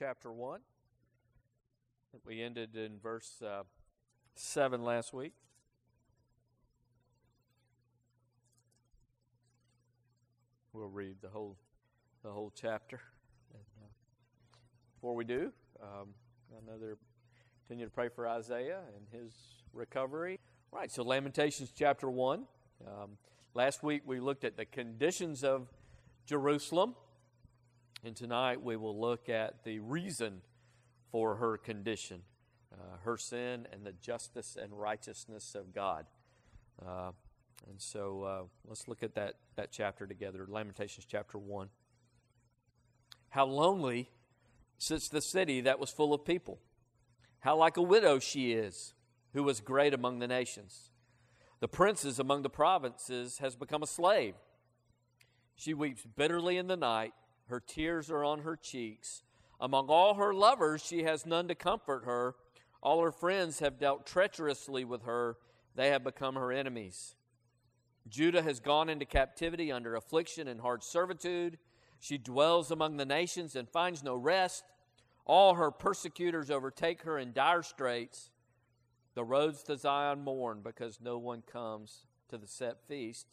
chapter 0.00 0.32
1. 0.32 0.60
We 2.24 2.40
ended 2.40 2.74
in 2.74 2.98
verse 3.02 3.42
uh, 3.46 3.64
7 4.34 4.82
last 4.82 5.12
week. 5.12 5.34
We'll 10.72 10.88
read 10.88 11.16
the 11.20 11.28
whole, 11.28 11.58
the 12.24 12.30
whole 12.30 12.50
chapter. 12.58 12.98
Before 14.94 15.14
we 15.14 15.26
do, 15.26 15.52
um, 15.82 16.14
I 16.50 16.66
know 16.66 16.78
they're 16.78 16.96
continue 17.66 17.84
to 17.84 17.90
pray 17.90 18.08
for 18.08 18.26
Isaiah 18.26 18.80
and 18.96 19.22
his 19.22 19.34
recovery. 19.74 20.40
Right, 20.72 20.90
so 20.90 21.02
Lamentations 21.02 21.74
chapter 21.76 22.08
1. 22.08 22.46
Um, 22.86 23.18
last 23.52 23.82
week 23.82 24.00
we 24.06 24.18
looked 24.18 24.44
at 24.44 24.56
the 24.56 24.64
conditions 24.64 25.44
of 25.44 25.68
Jerusalem, 26.24 26.94
and 28.04 28.16
tonight 28.16 28.62
we 28.62 28.76
will 28.76 28.98
look 28.98 29.28
at 29.28 29.64
the 29.64 29.78
reason 29.80 30.40
for 31.10 31.36
her 31.36 31.56
condition, 31.58 32.22
uh, 32.72 32.98
her 33.04 33.16
sin, 33.16 33.66
and 33.72 33.84
the 33.84 33.92
justice 33.92 34.56
and 34.60 34.72
righteousness 34.72 35.54
of 35.54 35.74
God. 35.74 36.06
Uh, 36.84 37.10
and 37.68 37.80
so 37.80 38.22
uh, 38.22 38.42
let's 38.66 38.88
look 38.88 39.02
at 39.02 39.14
that, 39.16 39.34
that 39.56 39.70
chapter 39.70 40.06
together 40.06 40.46
Lamentations 40.48 41.06
chapter 41.08 41.36
1. 41.36 41.68
How 43.30 43.46
lonely 43.46 44.10
sits 44.78 45.08
the 45.08 45.20
city 45.20 45.60
that 45.60 45.78
was 45.78 45.90
full 45.90 46.14
of 46.14 46.24
people. 46.24 46.58
How 47.40 47.56
like 47.56 47.76
a 47.76 47.82
widow 47.82 48.18
she 48.18 48.52
is, 48.52 48.94
who 49.34 49.42
was 49.42 49.60
great 49.60 49.94
among 49.94 50.18
the 50.18 50.26
nations. 50.26 50.90
The 51.60 51.68
princes 51.68 52.18
among 52.18 52.42
the 52.42 52.50
provinces 52.50 53.38
has 53.38 53.56
become 53.56 53.82
a 53.82 53.86
slave. 53.86 54.34
She 55.54 55.74
weeps 55.74 56.06
bitterly 56.16 56.56
in 56.56 56.68
the 56.68 56.76
night, 56.76 57.12
her 57.50 57.60
tears 57.60 58.10
are 58.10 58.24
on 58.24 58.40
her 58.40 58.56
cheeks. 58.56 59.22
Among 59.60 59.88
all 59.88 60.14
her 60.14 60.32
lovers, 60.32 60.82
she 60.82 61.02
has 61.02 61.26
none 61.26 61.48
to 61.48 61.54
comfort 61.54 62.04
her. 62.04 62.34
All 62.82 63.02
her 63.02 63.12
friends 63.12 63.58
have 63.58 63.78
dealt 63.78 64.06
treacherously 64.06 64.84
with 64.84 65.02
her, 65.02 65.36
they 65.74 65.88
have 65.90 66.02
become 66.02 66.34
her 66.34 66.50
enemies. 66.50 67.14
Judah 68.08 68.42
has 68.42 68.58
gone 68.58 68.88
into 68.88 69.04
captivity 69.04 69.70
under 69.70 69.94
affliction 69.94 70.48
and 70.48 70.60
hard 70.60 70.82
servitude. 70.82 71.58
She 71.98 72.16
dwells 72.16 72.70
among 72.70 72.96
the 72.96 73.04
nations 73.04 73.54
and 73.54 73.68
finds 73.68 74.02
no 74.02 74.16
rest. 74.16 74.64
All 75.26 75.54
her 75.54 75.70
persecutors 75.70 76.50
overtake 76.50 77.02
her 77.02 77.18
in 77.18 77.32
dire 77.32 77.62
straits. 77.62 78.30
The 79.14 79.24
roads 79.24 79.62
to 79.64 79.76
Zion 79.76 80.22
mourn 80.24 80.60
because 80.64 80.98
no 81.00 81.18
one 81.18 81.42
comes 81.42 82.06
to 82.30 82.38
the 82.38 82.46
set 82.46 82.78
feast. 82.88 83.26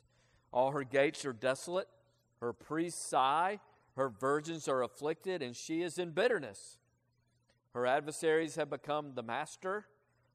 All 0.51 0.71
her 0.71 0.83
gates 0.83 1.23
are 1.25 1.33
desolate. 1.33 1.87
Her 2.41 2.53
priests 2.53 3.03
sigh. 3.03 3.59
Her 3.97 4.09
virgins 4.09 4.67
are 4.67 4.83
afflicted, 4.83 5.41
and 5.41 5.55
she 5.55 5.81
is 5.81 5.97
in 5.97 6.11
bitterness. 6.11 6.77
Her 7.73 7.87
adversaries 7.87 8.55
have 8.55 8.69
become 8.69 9.15
the 9.15 9.23
master. 9.23 9.87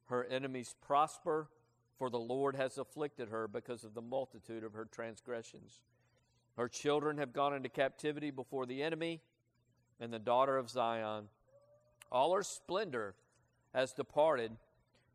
Her 0.07 0.25
enemies 0.25 0.75
prosper 0.85 1.49
for 1.97 2.11
the 2.11 2.19
Lord 2.19 2.57
has 2.57 2.77
afflicted 2.77 3.29
her 3.29 3.47
because 3.47 3.85
of 3.85 3.95
the 3.95 4.03
multitude 4.03 4.65
of 4.65 4.73
her 4.73 4.85
transgressions. 4.85 5.79
Her 6.57 6.67
children 6.67 7.19
have 7.19 7.33
gone 7.33 7.55
into 7.55 7.69
captivity 7.69 8.33
before 8.33 8.67
the 8.67 8.83
enemy, 8.83 9.21
and 10.01 10.13
the 10.13 10.19
daughter 10.19 10.59
of 10.59 10.69
Zion. 10.69 11.29
All 12.11 12.35
her 12.35 12.43
splendor 12.43 13.15
has 13.73 13.93
departed. 13.93 14.57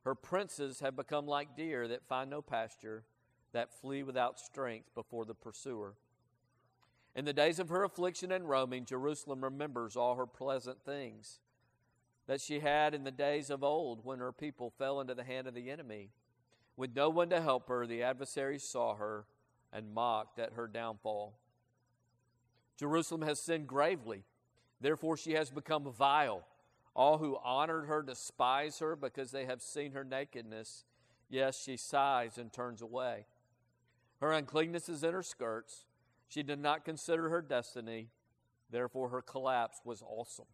Her 0.06 0.16
princes 0.16 0.80
have 0.80 0.96
become 0.96 1.28
like 1.28 1.58
deer 1.58 1.86
that 1.90 2.08
find 2.08 2.30
no 2.30 2.42
pasture, 2.42 3.04
that 3.52 3.74
flee 3.82 4.04
without 4.04 4.40
strength 4.40 4.96
before 4.96 5.26
the 5.26 5.36
pursuer. 5.36 5.96
In 7.18 7.26
the 7.26 7.34
days 7.34 7.58
of 7.58 7.70
her 7.70 7.84
affliction 7.84 8.32
and 8.32 8.48
roaming, 8.48 8.86
Jerusalem 8.86 9.44
remembers 9.44 9.96
all 9.96 10.16
her 10.16 10.28
pleasant 10.28 10.86
things 10.86 11.40
that 12.28 12.40
she 12.40 12.60
had 12.60 12.94
in 12.94 13.06
the 13.06 13.12
days 13.12 13.50
of 13.50 13.64
old 13.64 14.06
when 14.06 14.20
her 14.20 14.32
people 14.32 14.70
fell 14.70 15.02
into 15.02 15.16
the 15.16 15.24
hand 15.24 15.48
of 15.48 15.56
the 15.56 15.72
enemy. 15.72 16.12
With 16.76 16.96
no 16.96 17.10
one 17.10 17.32
to 17.32 17.42
help 17.42 17.70
her, 17.70 17.88
the 17.88 18.04
adversaries 18.04 18.64
saw 18.64 18.96
her 18.98 19.26
and 19.74 19.96
mocked 19.96 20.38
at 20.38 20.54
her 20.54 20.68
downfall. 20.68 21.34
Jerusalem 22.78 23.24
has 23.24 23.40
sinned 23.40 23.66
gravely, 23.66 24.24
therefore, 24.80 25.18
she 25.18 25.32
has 25.32 25.50
become 25.50 25.92
vile. 25.92 26.46
All 26.96 27.18
who 27.18 27.40
honored 27.44 27.88
her 27.88 28.04
despise 28.04 28.78
her 28.78 28.96
because 28.96 29.32
they 29.32 29.46
have 29.46 29.64
seen 29.64 29.94
her 29.94 30.04
nakedness. 30.04 30.86
Yes, 31.30 31.60
she 31.60 31.78
sighs 31.78 32.38
and 32.38 32.54
turns 32.54 32.84
away. 32.84 33.26
Her 34.22 34.34
uncleanness 34.34 34.88
is 34.88 35.04
in 35.04 35.14
her 35.14 35.24
skirts. 35.24 35.87
She 36.28 36.44
did 36.44 36.60
not 36.60 36.86
consider 36.86 37.30
her 37.30 37.42
destiny, 37.42 38.10
therefore, 38.70 39.10
her 39.10 39.22
collapse 39.22 39.80
was 39.84 40.02
awesome. 40.02 40.48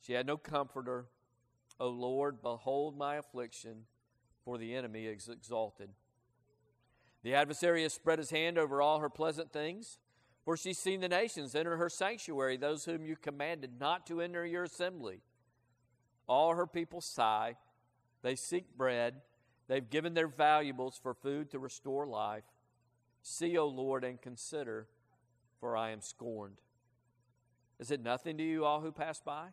She 0.00 0.14
had 0.14 0.26
no 0.26 0.36
comforter. 0.36 1.06
O 1.78 1.88
Lord, 1.88 2.42
behold 2.42 2.96
my 2.96 3.16
affliction 3.16 3.84
for 4.44 4.58
the 4.58 4.74
enemy 4.74 5.06
is 5.06 5.28
exalted. 5.28 5.90
The 7.22 7.34
adversary 7.34 7.82
has 7.82 7.92
spread 7.92 8.18
his 8.18 8.30
hand 8.30 8.58
over 8.58 8.80
all 8.80 9.00
her 9.00 9.10
pleasant 9.10 9.52
things, 9.52 9.98
for 10.44 10.56
she's 10.56 10.78
seen 10.78 11.00
the 11.00 11.08
nations 11.08 11.54
enter 11.54 11.76
her 11.76 11.90
sanctuary, 11.90 12.56
those 12.56 12.86
whom 12.86 13.04
you 13.04 13.16
commanded 13.16 13.78
not 13.78 14.06
to 14.06 14.20
enter 14.20 14.44
your 14.44 14.64
assembly. 14.64 15.20
All 16.26 16.54
her 16.54 16.66
people 16.66 17.00
sigh, 17.00 17.56
they 18.22 18.34
seek 18.34 18.76
bread, 18.76 19.20
they've 19.68 19.88
given 19.88 20.14
their 20.14 20.28
valuables 20.28 20.98
for 21.02 21.12
food 21.12 21.50
to 21.50 21.58
restore 21.58 22.06
life. 22.06 22.44
See, 23.22 23.56
O 23.58 23.66
Lord, 23.66 24.04
and 24.04 24.20
consider, 24.20 24.86
for 25.60 25.76
I 25.76 25.90
am 25.90 26.00
scorned. 26.00 26.60
Is 27.78 27.90
it 27.90 28.02
nothing 28.02 28.36
to 28.38 28.44
you, 28.44 28.64
all 28.64 28.80
who 28.80 28.92
pass 28.92 29.20
by? 29.20 29.48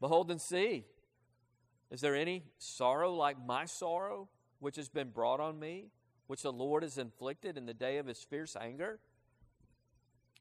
Behold 0.00 0.30
and 0.30 0.40
see. 0.40 0.84
Is 1.90 2.00
there 2.00 2.14
any 2.14 2.44
sorrow 2.58 3.14
like 3.14 3.36
my 3.44 3.64
sorrow, 3.64 4.28
which 4.60 4.76
has 4.76 4.88
been 4.88 5.10
brought 5.10 5.40
on 5.40 5.58
me, 5.58 5.86
which 6.26 6.42
the 6.42 6.52
Lord 6.52 6.82
has 6.82 6.98
inflicted 6.98 7.56
in 7.56 7.66
the 7.66 7.74
day 7.74 7.98
of 7.98 8.06
his 8.06 8.22
fierce 8.22 8.56
anger? 8.56 9.00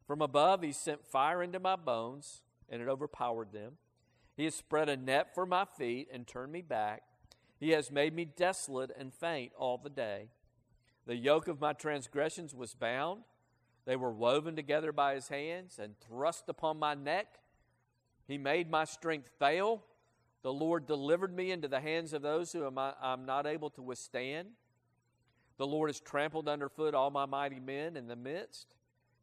From 0.05 0.21
above, 0.21 0.61
he 0.61 0.71
sent 0.71 1.05
fire 1.05 1.43
into 1.43 1.59
my 1.59 1.75
bones, 1.75 2.41
and 2.69 2.81
it 2.81 2.87
overpowered 2.87 3.51
them. 3.51 3.73
He 4.35 4.45
has 4.45 4.55
spread 4.55 4.89
a 4.89 4.97
net 4.97 5.33
for 5.33 5.45
my 5.45 5.65
feet 5.65 6.09
and 6.11 6.27
turned 6.27 6.51
me 6.51 6.61
back. 6.61 7.03
He 7.59 7.71
has 7.71 7.91
made 7.91 8.13
me 8.13 8.25
desolate 8.25 8.91
and 8.97 9.13
faint 9.13 9.51
all 9.57 9.77
the 9.77 9.89
day. 9.89 10.29
The 11.07 11.15
yoke 11.15 11.47
of 11.47 11.61
my 11.61 11.71
transgressions 11.71 12.53
was 12.53 12.75
bound. 12.75 13.21
They 13.85 13.95
were 13.95 14.11
woven 14.11 14.57
together 14.57 14.91
by 14.91 15.15
his 15.15 15.29
hands 15.29 15.79
and 15.81 15.97
thrust 16.01 16.49
upon 16.49 16.77
my 16.77 16.95
neck. 16.95 17.39
He 18.27 18.37
made 18.37 18.69
my 18.69 18.83
strength 18.83 19.31
fail. 19.39 19.83
The 20.43 20.51
Lord 20.51 20.85
delivered 20.85 21.33
me 21.33 21.51
into 21.51 21.69
the 21.69 21.79
hands 21.79 22.11
of 22.11 22.21
those 22.21 22.51
who 22.51 22.69
I, 22.77 22.93
am 23.01 23.25
not 23.25 23.47
able 23.47 23.69
to 23.71 23.81
withstand. 23.81 24.49
The 25.57 25.65
Lord 25.65 25.89
has 25.89 26.01
trampled 26.01 26.49
underfoot 26.49 26.93
all 26.93 27.09
my 27.09 27.25
mighty 27.25 27.61
men 27.61 27.95
in 27.95 28.07
the 28.07 28.17
midst. 28.17 28.67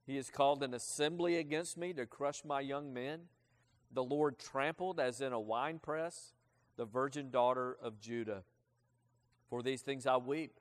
He 0.06 0.16
has 0.16 0.30
called 0.30 0.62
an 0.62 0.72
assembly 0.72 1.36
against 1.36 1.76
me 1.76 1.92
to 1.92 2.06
crush 2.06 2.46
my 2.46 2.60
young 2.60 2.94
men. 2.94 3.20
The 3.92 4.02
Lord 4.02 4.38
trampled 4.38 4.98
as 4.98 5.20
in 5.20 5.34
a 5.34 5.40
winepress 5.40 6.32
the 6.76 6.86
virgin 6.86 7.30
daughter 7.30 7.76
of 7.82 8.00
Judah. 8.00 8.42
For 9.50 9.62
these 9.62 9.82
things 9.82 10.06
I 10.06 10.16
weep. 10.16 10.58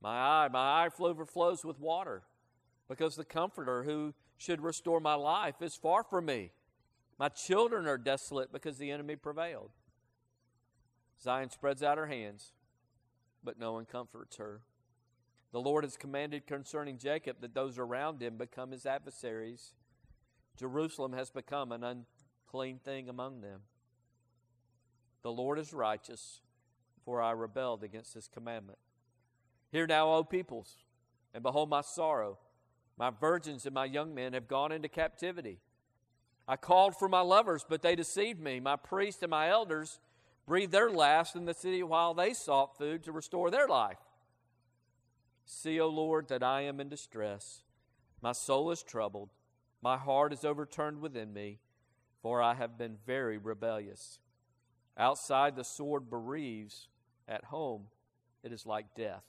My 0.00 0.10
eye, 0.10 0.48
my 0.52 0.84
eye 0.84 0.88
overflows 0.98 1.64
with 1.64 1.80
water, 1.80 2.22
because 2.88 3.16
the 3.16 3.24
Comforter 3.24 3.82
who 3.82 4.14
should 4.36 4.60
restore 4.60 5.00
my 5.00 5.14
life 5.14 5.60
is 5.60 5.74
far 5.74 6.04
from 6.04 6.26
me. 6.26 6.52
My 7.18 7.28
children 7.28 7.86
are 7.88 7.98
desolate 7.98 8.52
because 8.52 8.78
the 8.78 8.92
enemy 8.92 9.16
prevailed. 9.16 9.70
Zion 11.20 11.50
spreads 11.50 11.82
out 11.82 11.98
her 11.98 12.06
hands, 12.06 12.52
but 13.42 13.58
no 13.58 13.72
one 13.72 13.86
comforts 13.86 14.36
her. 14.36 14.60
The 15.50 15.60
Lord 15.60 15.82
has 15.82 15.96
commanded 15.96 16.46
concerning 16.46 16.98
Jacob 16.98 17.38
that 17.40 17.54
those 17.54 17.78
around 17.78 18.22
him 18.22 18.36
become 18.36 18.70
his 18.70 18.86
adversaries. 18.86 19.72
Jerusalem 20.56 21.12
has 21.14 21.30
become 21.30 21.72
an 21.72 21.82
unclean 21.82 22.78
thing 22.78 23.08
among 23.08 23.40
them. 23.40 23.62
The 25.22 25.32
Lord 25.32 25.58
is 25.58 25.72
righteous, 25.72 26.40
for 27.04 27.20
I 27.20 27.32
rebelled 27.32 27.82
against 27.82 28.14
his 28.14 28.28
commandment. 28.28 28.78
Hear 29.70 29.86
now, 29.86 30.12
O 30.12 30.24
peoples, 30.24 30.76
and 31.34 31.42
behold 31.42 31.68
my 31.68 31.82
sorrow. 31.82 32.38
My 32.96 33.10
virgins 33.10 33.66
and 33.66 33.74
my 33.74 33.84
young 33.84 34.14
men 34.14 34.32
have 34.32 34.48
gone 34.48 34.72
into 34.72 34.88
captivity. 34.88 35.60
I 36.48 36.56
called 36.56 36.96
for 36.96 37.08
my 37.08 37.20
lovers, 37.20 37.64
but 37.68 37.82
they 37.82 37.94
deceived 37.94 38.40
me. 38.40 38.58
My 38.58 38.76
priests 38.76 39.22
and 39.22 39.30
my 39.30 39.50
elders 39.50 40.00
breathed 40.46 40.72
their 40.72 40.90
last 40.90 41.36
in 41.36 41.44
the 41.44 41.54
city 41.54 41.82
while 41.82 42.14
they 42.14 42.32
sought 42.32 42.78
food 42.78 43.04
to 43.04 43.12
restore 43.12 43.50
their 43.50 43.68
life. 43.68 43.98
See, 45.44 45.78
O 45.78 45.88
Lord, 45.88 46.28
that 46.28 46.42
I 46.42 46.62
am 46.62 46.80
in 46.80 46.88
distress. 46.88 47.62
My 48.22 48.32
soul 48.32 48.70
is 48.70 48.82
troubled. 48.82 49.30
My 49.82 49.96
heart 49.96 50.32
is 50.32 50.44
overturned 50.44 51.00
within 51.00 51.32
me, 51.32 51.60
for 52.22 52.42
I 52.42 52.54
have 52.54 52.76
been 52.76 52.96
very 53.06 53.38
rebellious. 53.38 54.18
Outside, 54.96 55.54
the 55.54 55.64
sword 55.64 56.10
bereaves. 56.10 56.88
At 57.28 57.44
home, 57.44 57.84
it 58.42 58.52
is 58.52 58.66
like 58.66 58.94
death. 58.96 59.22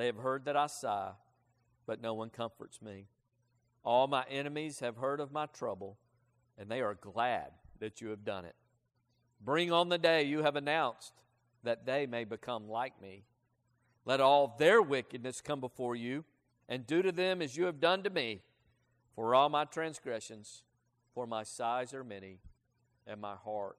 They 0.00 0.06
have 0.06 0.16
heard 0.16 0.46
that 0.46 0.56
I 0.56 0.66
sigh, 0.66 1.10
but 1.86 2.00
no 2.00 2.14
one 2.14 2.30
comforts 2.30 2.80
me. 2.80 3.04
All 3.84 4.06
my 4.06 4.24
enemies 4.30 4.80
have 4.80 4.96
heard 4.96 5.20
of 5.20 5.30
my 5.30 5.44
trouble, 5.44 5.98
and 6.56 6.70
they 6.70 6.80
are 6.80 6.94
glad 6.94 7.50
that 7.80 8.00
you 8.00 8.08
have 8.08 8.24
done 8.24 8.46
it. 8.46 8.54
Bring 9.42 9.70
on 9.70 9.90
the 9.90 9.98
day 9.98 10.22
you 10.22 10.42
have 10.42 10.56
announced, 10.56 11.12
that 11.64 11.84
they 11.84 12.06
may 12.06 12.24
become 12.24 12.66
like 12.66 12.98
me. 13.02 13.24
Let 14.06 14.22
all 14.22 14.56
their 14.58 14.80
wickedness 14.80 15.42
come 15.42 15.60
before 15.60 15.94
you, 15.94 16.24
and 16.66 16.86
do 16.86 17.02
to 17.02 17.12
them 17.12 17.42
as 17.42 17.58
you 17.58 17.66
have 17.66 17.78
done 17.78 18.02
to 18.04 18.08
me. 18.08 18.40
For 19.14 19.34
all 19.34 19.50
my 19.50 19.66
transgressions, 19.66 20.62
for 21.12 21.26
my 21.26 21.42
sighs 21.42 21.92
are 21.92 22.04
many, 22.04 22.38
and 23.06 23.20
my 23.20 23.34
heart 23.34 23.76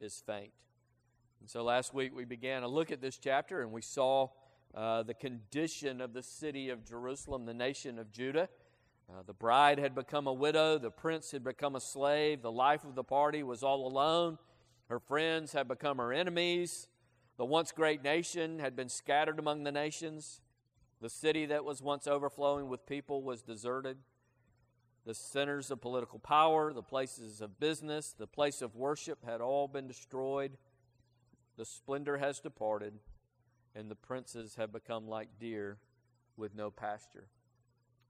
is 0.00 0.22
faint. 0.24 0.52
And 1.40 1.50
so 1.50 1.64
last 1.64 1.92
week 1.92 2.14
we 2.14 2.24
began 2.24 2.62
a 2.62 2.68
look 2.68 2.92
at 2.92 3.00
this 3.00 3.18
chapter, 3.18 3.62
and 3.62 3.72
we 3.72 3.82
saw 3.82 4.28
uh, 4.74 5.02
the 5.02 5.14
condition 5.14 6.00
of 6.00 6.12
the 6.12 6.22
city 6.22 6.68
of 6.68 6.84
Jerusalem, 6.84 7.46
the 7.46 7.54
nation 7.54 7.98
of 7.98 8.12
Judah. 8.12 8.48
Uh, 9.08 9.22
the 9.26 9.32
bride 9.32 9.78
had 9.78 9.94
become 9.94 10.26
a 10.26 10.32
widow, 10.32 10.78
the 10.78 10.90
prince 10.90 11.32
had 11.32 11.42
become 11.42 11.74
a 11.74 11.80
slave, 11.80 12.42
the 12.42 12.52
life 12.52 12.84
of 12.84 12.94
the 12.94 13.02
party 13.02 13.42
was 13.42 13.62
all 13.62 13.86
alone, 13.86 14.38
her 14.88 15.00
friends 15.00 15.52
had 15.52 15.66
become 15.66 15.98
her 15.98 16.12
enemies, 16.12 16.86
the 17.36 17.44
once 17.44 17.72
great 17.72 18.04
nation 18.04 18.60
had 18.60 18.76
been 18.76 18.88
scattered 18.88 19.38
among 19.38 19.64
the 19.64 19.72
nations, 19.72 20.40
the 21.00 21.08
city 21.08 21.46
that 21.46 21.64
was 21.64 21.82
once 21.82 22.06
overflowing 22.06 22.68
with 22.68 22.86
people 22.86 23.22
was 23.22 23.42
deserted. 23.42 23.96
The 25.06 25.14
centers 25.14 25.70
of 25.70 25.80
political 25.80 26.18
power, 26.18 26.72
the 26.72 26.82
places 26.82 27.40
of 27.40 27.58
business, 27.58 28.14
the 28.16 28.26
place 28.26 28.60
of 28.60 28.76
worship 28.76 29.24
had 29.24 29.40
all 29.40 29.66
been 29.66 29.88
destroyed. 29.88 30.58
The 31.56 31.64
splendor 31.64 32.18
has 32.18 32.38
departed, 32.38 32.92
and 33.74 33.90
the 33.90 33.94
princes 33.94 34.56
have 34.56 34.72
become 34.72 35.08
like 35.08 35.28
deer 35.38 35.78
with 36.36 36.54
no 36.54 36.70
pasture. 36.70 37.28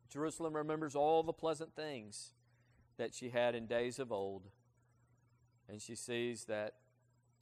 Jerusalem 0.08 0.56
remembers 0.56 0.94
all 0.94 1.22
the 1.22 1.32
pleasant 1.32 1.74
things 1.74 2.32
that 2.96 3.14
she 3.14 3.30
had 3.30 3.54
in 3.54 3.66
days 3.66 3.98
of 3.98 4.10
old, 4.12 4.48
and 5.68 5.80
she 5.80 5.94
sees 5.94 6.44
that 6.44 6.74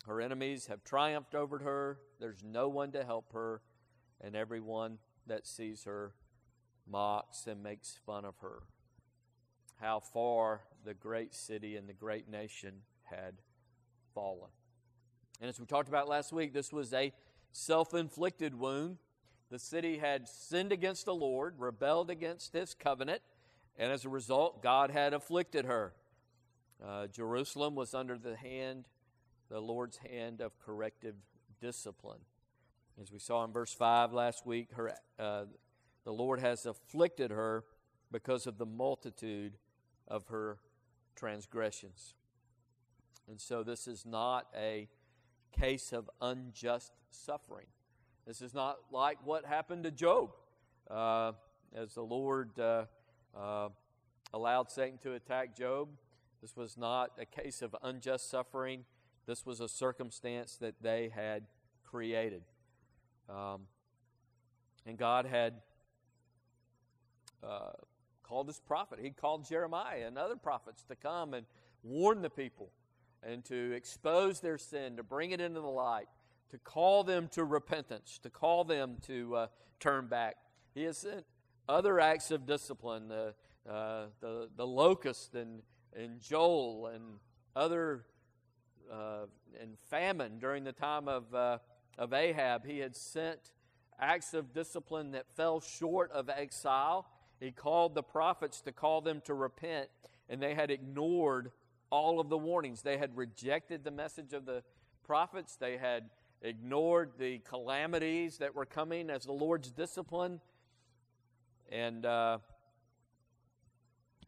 her 0.06 0.20
enemies 0.20 0.66
have 0.66 0.84
triumphed 0.84 1.34
over 1.34 1.58
her. 1.58 1.98
There's 2.20 2.42
no 2.44 2.68
one 2.68 2.92
to 2.92 3.04
help 3.04 3.32
her, 3.32 3.62
and 4.20 4.36
everyone 4.36 4.98
that 5.26 5.46
sees 5.46 5.84
her 5.84 6.12
mocks 6.90 7.46
and 7.46 7.62
makes 7.62 7.98
fun 8.06 8.24
of 8.24 8.38
her. 8.38 8.62
How 9.80 10.00
far 10.00 10.62
the 10.84 10.94
great 10.94 11.34
city 11.34 11.76
and 11.76 11.88
the 11.88 11.92
great 11.92 12.28
nation 12.28 12.82
had 13.04 13.34
fallen. 14.14 14.50
And 15.40 15.48
as 15.48 15.60
we 15.60 15.66
talked 15.66 15.88
about 15.88 16.08
last 16.08 16.32
week, 16.32 16.52
this 16.52 16.72
was 16.72 16.92
a 16.92 17.12
self 17.52 17.94
inflicted 17.94 18.54
wound. 18.54 18.98
The 19.50 19.58
city 19.58 19.98
had 19.98 20.28
sinned 20.28 20.72
against 20.72 21.06
the 21.06 21.14
Lord, 21.14 21.54
rebelled 21.58 22.10
against 22.10 22.52
his 22.52 22.74
covenant, 22.74 23.22
and 23.78 23.90
as 23.90 24.04
a 24.04 24.08
result, 24.08 24.62
God 24.62 24.90
had 24.90 25.14
afflicted 25.14 25.64
her. 25.64 25.94
Uh, 26.84 27.06
Jerusalem 27.06 27.74
was 27.74 27.94
under 27.94 28.18
the 28.18 28.36
hand, 28.36 28.84
the 29.48 29.60
Lord's 29.60 29.98
hand 29.98 30.40
of 30.40 30.58
corrective 30.58 31.14
discipline. 31.60 32.20
As 33.00 33.10
we 33.10 33.18
saw 33.18 33.44
in 33.44 33.52
verse 33.52 33.72
5 33.72 34.12
last 34.12 34.44
week, 34.44 34.68
her, 34.74 34.92
uh, 35.18 35.44
the 36.04 36.12
Lord 36.12 36.40
has 36.40 36.66
afflicted 36.66 37.30
her 37.30 37.64
because 38.10 38.46
of 38.46 38.58
the 38.58 38.66
multitude 38.66 39.54
of 40.06 40.26
her 40.28 40.58
transgressions. 41.14 42.14
And 43.28 43.40
so 43.40 43.62
this 43.62 43.86
is 43.86 44.06
not 44.06 44.46
a 44.56 44.88
case 45.52 45.92
of 45.92 46.08
unjust 46.20 46.92
suffering. 47.10 47.66
This 48.26 48.42
is 48.42 48.54
not 48.54 48.78
like 48.90 49.18
what 49.24 49.44
happened 49.44 49.84
to 49.84 49.90
Job, 49.90 50.30
uh, 50.90 51.32
as 51.74 51.94
the 51.94 52.02
Lord 52.02 52.58
uh, 52.58 52.84
uh, 53.36 53.68
allowed 54.32 54.70
Satan 54.70 54.98
to 54.98 55.14
attack 55.14 55.56
Job. 55.56 55.88
This 56.42 56.56
was 56.56 56.76
not 56.76 57.12
a 57.18 57.24
case 57.24 57.62
of 57.62 57.74
unjust 57.82 58.30
suffering. 58.30 58.84
This 59.26 59.44
was 59.44 59.60
a 59.60 59.68
circumstance 59.68 60.56
that 60.56 60.74
they 60.82 61.10
had 61.14 61.44
created. 61.84 62.42
Um, 63.28 63.62
and 64.86 64.96
God 64.96 65.26
had 65.26 65.54
uh, 67.42 67.72
called 68.22 68.46
his 68.46 68.60
prophet. 68.60 68.98
He 69.02 69.10
called 69.10 69.48
Jeremiah 69.48 70.06
and 70.06 70.18
other 70.18 70.36
prophets 70.36 70.82
to 70.84 70.96
come 70.96 71.34
and 71.34 71.46
warn 71.82 72.22
the 72.22 72.30
people 72.30 72.70
and 73.22 73.44
to 73.46 73.72
expose 73.72 74.40
their 74.40 74.58
sin, 74.58 74.96
to 74.96 75.02
bring 75.02 75.32
it 75.32 75.40
into 75.40 75.60
the 75.60 75.66
light, 75.66 76.08
to 76.50 76.58
call 76.58 77.04
them 77.04 77.28
to 77.32 77.44
repentance, 77.44 78.18
to 78.22 78.30
call 78.30 78.64
them 78.64 78.96
to 79.06 79.36
uh, 79.36 79.46
turn 79.80 80.06
back. 80.06 80.36
He 80.74 80.84
has 80.84 80.98
sent 80.98 81.24
other 81.68 82.00
acts 82.00 82.30
of 82.30 82.46
discipline, 82.46 83.08
the, 83.08 83.34
uh, 83.68 84.06
the, 84.20 84.48
the 84.56 84.66
locust 84.66 85.34
and, 85.34 85.62
and 85.94 86.20
Joel 86.20 86.86
and 86.86 87.18
other, 87.54 88.04
uh, 88.90 89.26
and 89.60 89.76
famine 89.90 90.38
during 90.38 90.64
the 90.64 90.72
time 90.72 91.08
of, 91.08 91.34
uh, 91.34 91.58
of 91.98 92.12
Ahab. 92.12 92.66
He 92.66 92.78
had 92.78 92.96
sent 92.96 93.52
acts 94.00 94.32
of 94.32 94.54
discipline 94.54 95.10
that 95.12 95.26
fell 95.36 95.60
short 95.60 96.10
of 96.12 96.30
exile. 96.30 97.06
He 97.40 97.50
called 97.50 97.94
the 97.94 98.02
prophets 98.02 98.60
to 98.62 98.72
call 98.72 99.00
them 99.00 99.20
to 99.26 99.34
repent, 99.34 99.88
and 100.28 100.42
they 100.42 100.54
had 100.54 100.70
ignored 100.70 101.50
all 101.90 102.20
of 102.20 102.28
the 102.28 102.38
warnings. 102.38 102.82
They 102.82 102.98
had 102.98 103.16
rejected 103.16 103.84
the 103.84 103.90
message 103.90 104.32
of 104.32 104.46
the 104.46 104.62
prophets, 105.08 105.56
they 105.56 105.78
had 105.78 106.10
ignored 106.42 107.12
the 107.18 107.38
calamities 107.38 108.38
that 108.38 108.54
were 108.54 108.66
coming 108.66 109.10
as 109.10 109.24
the 109.24 109.32
Lord's 109.32 109.70
discipline, 109.70 110.40
and 111.70 112.06
uh, 112.06 112.38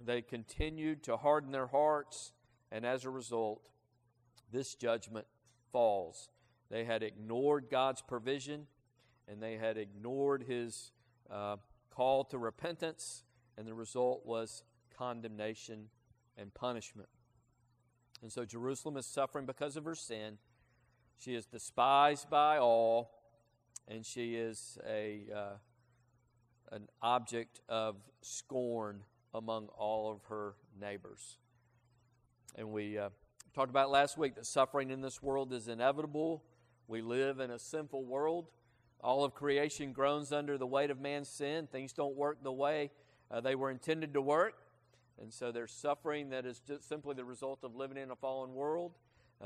they 0.05 0.23
continued 0.23 1.03
to 1.05 1.17
harden 1.17 1.53
their 1.53 1.69
hearts, 1.69 2.33
and 2.73 2.85
as 2.85 3.05
a 3.05 3.11
result, 3.11 3.62
this 4.53 4.75
judgment 4.75 5.27
falls. 5.73 6.31
They 6.71 6.85
had 6.85 7.03
ignored 7.03 7.67
God's 7.71 8.03
provision, 8.03 8.67
and 9.29 9.43
they 9.43 9.56
had 9.56 9.77
ignored 9.77 10.45
His 10.47 10.93
uh, 11.31 11.56
call 11.91 12.25
to 12.25 12.39
repentance, 12.39 13.25
and 13.56 13.67
the 13.67 13.75
result 13.75 14.25
was 14.25 14.63
condemnation 14.97 15.91
and 16.37 16.53
punishment. 16.55 17.09
And 18.23 18.31
so 18.33 18.45
Jerusalem 18.45 18.97
is 18.97 19.06
suffering 19.06 19.47
because 19.47 19.77
of 19.77 19.85
her 19.85 19.95
sin. 19.95 20.39
She 21.20 21.34
is 21.34 21.44
despised 21.44 22.31
by 22.31 22.56
all, 22.56 23.11
and 23.87 24.06
she 24.06 24.37
is 24.37 24.78
a, 24.88 25.25
uh, 25.37 26.75
an 26.75 26.88
object 27.02 27.61
of 27.69 27.96
scorn 28.22 29.02
among 29.34 29.67
all 29.76 30.11
of 30.11 30.22
her 30.31 30.55
neighbors. 30.81 31.37
And 32.56 32.70
we 32.70 32.96
uh, 32.96 33.11
talked 33.55 33.69
about 33.69 33.90
last 33.90 34.17
week 34.17 34.34
that 34.37 34.46
suffering 34.46 34.90
in 34.90 35.02
this 35.02 35.22
world 35.22 35.53
is 35.53 35.69
inevitable. 35.69 36.43
We 36.89 37.03
live 37.03 37.39
in 37.39 37.50
a 37.50 37.58
sinful 37.58 38.03
world. 38.03 38.46
All 39.03 39.22
of 39.22 39.34
creation 39.34 39.93
groans 39.93 40.32
under 40.32 40.56
the 40.56 40.67
weight 40.67 40.91
of 40.91 41.03
man's 41.03 41.29
sin. 41.29 41.69
Things 41.70 41.93
don't 41.93 42.17
work 42.17 42.43
the 42.43 42.50
way 42.50 42.91
uh, 43.31 43.43
they 43.43 43.56
were 43.56 43.70
intended 43.70 44.15
to 44.15 44.22
work. 44.22 44.55
And 45.20 45.31
so 45.31 45.53
there's 45.53 45.70
suffering 45.70 46.31
that 46.31 46.46
is 46.46 46.60
just 46.67 46.89
simply 46.89 47.15
the 47.15 47.27
result 47.27 47.58
of 47.62 47.77
living 47.77 47.98
in 47.98 48.10
a 48.10 48.17
fallen 48.17 48.55
world. 48.55 48.93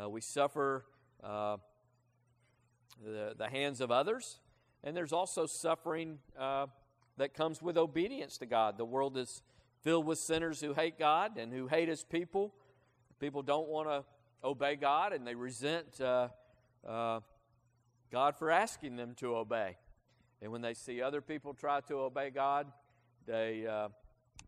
Uh, 0.01 0.09
we 0.09 0.21
suffer 0.21 0.85
uh, 1.25 1.57
the, 3.05 3.35
the 3.37 3.49
hands 3.49 3.81
of 3.81 3.91
others. 3.91 4.39
And 4.83 4.97
there's 4.97 5.13
also 5.13 5.47
suffering 5.47 6.19
uh, 6.39 6.67
that 7.17 7.35
comes 7.35 7.63
with 7.63 7.77
obedience 7.77 8.39
to 8.39 8.47
God. 8.47 8.77
The 8.77 8.85
world 8.85 9.17
is 9.17 9.43
filled 9.83 10.07
with 10.07 10.19
sinners 10.19 10.61
who 10.61 10.75
hate 10.75 10.99
God 10.99 11.39
and 11.39 11.53
who 11.53 11.67
hate 11.67 11.89
His 11.89 12.05
people. 12.05 12.55
People 13.21 13.43
don't 13.43 13.69
want 13.69 13.89
to 13.89 14.05
obey 14.43 14.77
God 14.77 15.13
and 15.13 15.27
they 15.27 15.35
resent 15.35 16.01
uh, 16.01 16.29
uh, 16.87 17.21
God 18.13 18.37
for 18.37 18.51
asking 18.51 18.97
them 18.97 19.15
to 19.17 19.37
obey. 19.37 19.77
And 20.43 20.53
when 20.53 20.61
they 20.61 20.75
see 20.75 21.01
other 21.01 21.23
people 21.23 21.55
try 21.55 21.81
to 21.83 21.95
obey 22.01 22.31
God, 22.31 22.67
they, 23.27 23.67
uh, 23.67 23.89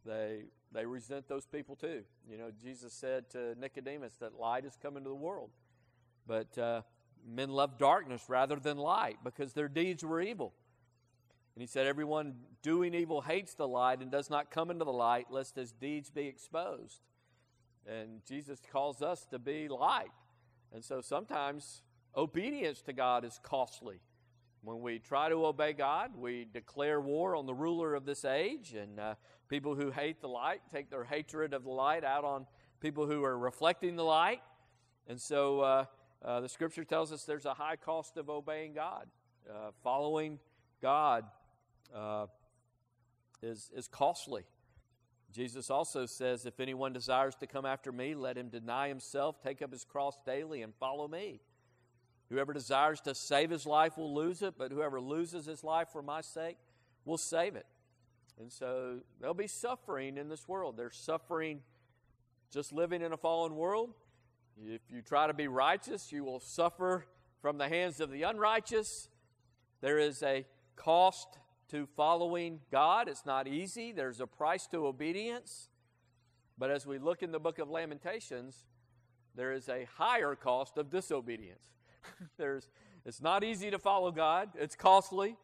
they 0.04 0.44
they 0.72 0.84
resent 0.84 1.26
those 1.28 1.46
people 1.46 1.74
too. 1.74 2.02
You 2.28 2.36
know, 2.36 2.50
Jesus 2.62 2.92
said 2.92 3.30
to 3.30 3.54
Nicodemus 3.58 4.14
that 4.20 4.38
light 4.38 4.64
has 4.64 4.76
come 4.76 4.96
into 4.96 5.08
the 5.08 5.14
world, 5.14 5.50
but 6.26 6.56
uh, 6.58 6.82
men 7.26 7.50
love 7.50 7.78
darkness 7.78 8.24
rather 8.28 8.56
than 8.56 8.76
light 8.76 9.18
because 9.24 9.52
their 9.52 9.68
deeds 9.68 10.04
were 10.04 10.20
evil. 10.20 10.52
And 11.54 11.62
he 11.62 11.66
said, 11.66 11.86
Everyone 11.86 12.34
doing 12.62 12.94
evil 12.94 13.22
hates 13.22 13.54
the 13.54 13.66
light 13.66 14.00
and 14.00 14.10
does 14.10 14.28
not 14.28 14.50
come 14.50 14.70
into 14.70 14.84
the 14.84 14.92
light 14.92 15.26
lest 15.30 15.56
his 15.56 15.72
deeds 15.72 16.10
be 16.10 16.26
exposed. 16.26 17.00
And 17.86 18.20
Jesus 18.26 18.60
calls 18.72 19.00
us 19.00 19.26
to 19.30 19.38
be 19.38 19.68
light. 19.68 20.10
And 20.72 20.84
so 20.84 21.00
sometimes 21.00 21.82
obedience 22.16 22.82
to 22.82 22.92
God 22.92 23.24
is 23.24 23.40
costly. 23.42 24.00
When 24.62 24.80
we 24.80 24.98
try 24.98 25.28
to 25.28 25.46
obey 25.46 25.72
God, 25.72 26.10
we 26.16 26.46
declare 26.52 27.00
war 27.00 27.36
on 27.36 27.46
the 27.46 27.54
ruler 27.54 27.94
of 27.94 28.04
this 28.04 28.24
age, 28.24 28.74
and 28.74 28.98
uh, 28.98 29.14
people 29.48 29.76
who 29.76 29.92
hate 29.92 30.20
the 30.20 30.28
light 30.28 30.60
take 30.72 30.90
their 30.90 31.04
hatred 31.04 31.54
of 31.54 31.62
the 31.62 31.70
light 31.70 32.02
out 32.02 32.24
on 32.24 32.46
people 32.80 33.06
who 33.06 33.22
are 33.22 33.38
reflecting 33.38 33.94
the 33.94 34.04
light. 34.04 34.40
And 35.06 35.20
so 35.20 35.60
uh, 35.60 35.84
uh, 36.26 36.40
the 36.40 36.48
scripture 36.48 36.84
tells 36.84 37.12
us 37.12 37.22
there's 37.22 37.46
a 37.46 37.54
high 37.54 37.76
cost 37.76 38.16
of 38.16 38.28
obeying 38.28 38.74
God. 38.74 39.06
Uh, 39.48 39.70
following 39.84 40.40
God 40.82 41.24
uh, 41.94 42.26
is, 43.42 43.70
is 43.76 43.86
costly. 43.86 44.42
Jesus 45.32 45.70
also 45.70 46.04
says, 46.04 46.44
If 46.44 46.58
anyone 46.58 46.92
desires 46.92 47.36
to 47.36 47.46
come 47.46 47.64
after 47.64 47.92
me, 47.92 48.16
let 48.16 48.36
him 48.36 48.48
deny 48.48 48.88
himself, 48.88 49.40
take 49.40 49.62
up 49.62 49.70
his 49.70 49.84
cross 49.84 50.18
daily, 50.26 50.62
and 50.62 50.74
follow 50.74 51.06
me. 51.06 51.40
Whoever 52.28 52.52
desires 52.52 53.00
to 53.02 53.14
save 53.14 53.50
his 53.50 53.64
life 53.64 53.96
will 53.96 54.12
lose 54.12 54.42
it, 54.42 54.54
but 54.58 54.72
whoever 54.72 55.00
loses 55.00 55.46
his 55.46 55.62
life 55.62 55.88
for 55.92 56.02
my 56.02 56.22
sake 56.22 56.56
will 57.04 57.18
save 57.18 57.54
it. 57.54 57.66
And 58.40 58.50
so 58.50 58.98
there'll 59.20 59.34
be 59.34 59.46
suffering 59.46 60.18
in 60.18 60.28
this 60.28 60.48
world. 60.48 60.76
There's 60.76 60.96
suffering 60.96 61.60
just 62.50 62.72
living 62.72 63.00
in 63.00 63.12
a 63.12 63.16
fallen 63.16 63.54
world. 63.54 63.94
If 64.64 64.80
you 64.90 65.02
try 65.02 65.26
to 65.26 65.34
be 65.34 65.48
righteous, 65.48 66.10
you 66.12 66.24
will 66.24 66.40
suffer 66.40 67.06
from 67.42 67.58
the 67.58 67.68
hands 67.68 68.00
of 68.00 68.10
the 68.10 68.22
unrighteous. 68.22 69.08
There 69.82 69.98
is 69.98 70.22
a 70.22 70.46
cost 70.76 71.38
to 71.68 71.86
following 71.94 72.60
God. 72.70 73.08
It's 73.08 73.26
not 73.26 73.46
easy, 73.46 73.92
there's 73.92 74.20
a 74.20 74.26
price 74.26 74.66
to 74.68 74.86
obedience. 74.86 75.68
But 76.58 76.70
as 76.70 76.86
we 76.86 76.98
look 76.98 77.22
in 77.22 77.32
the 77.32 77.38
book 77.38 77.58
of 77.58 77.68
Lamentations, 77.68 78.64
there 79.34 79.52
is 79.52 79.68
a 79.68 79.86
higher 79.96 80.34
cost 80.34 80.78
of 80.78 80.90
disobedience. 80.90 81.68
There's, 82.38 82.70
it's 83.04 83.20
not 83.20 83.44
easy 83.44 83.70
to 83.70 83.78
follow 83.78 84.10
God, 84.10 84.48
it's 84.58 84.74
costly, 84.74 85.36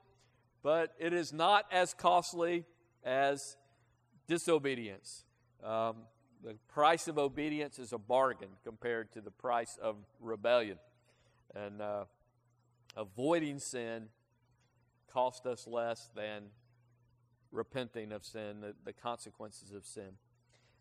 but 0.62 0.94
it 0.98 1.12
is 1.12 1.32
not 1.32 1.66
as 1.70 1.92
costly 1.92 2.64
as 3.04 3.58
disobedience. 4.26 5.24
Um, 5.62 5.96
the 6.42 6.56
price 6.68 7.08
of 7.08 7.18
obedience 7.18 7.78
is 7.78 7.92
a 7.92 7.98
bargain 7.98 8.48
compared 8.64 9.12
to 9.12 9.20
the 9.20 9.30
price 9.30 9.78
of 9.80 9.96
rebellion. 10.20 10.78
And 11.54 11.80
uh, 11.80 12.04
avoiding 12.96 13.58
sin 13.58 14.08
cost 15.12 15.46
us 15.46 15.66
less 15.66 16.10
than 16.16 16.44
repenting 17.50 18.12
of 18.12 18.24
sin, 18.24 18.60
the, 18.60 18.74
the 18.84 18.92
consequences 18.92 19.72
of 19.72 19.84
sin. 19.84 20.16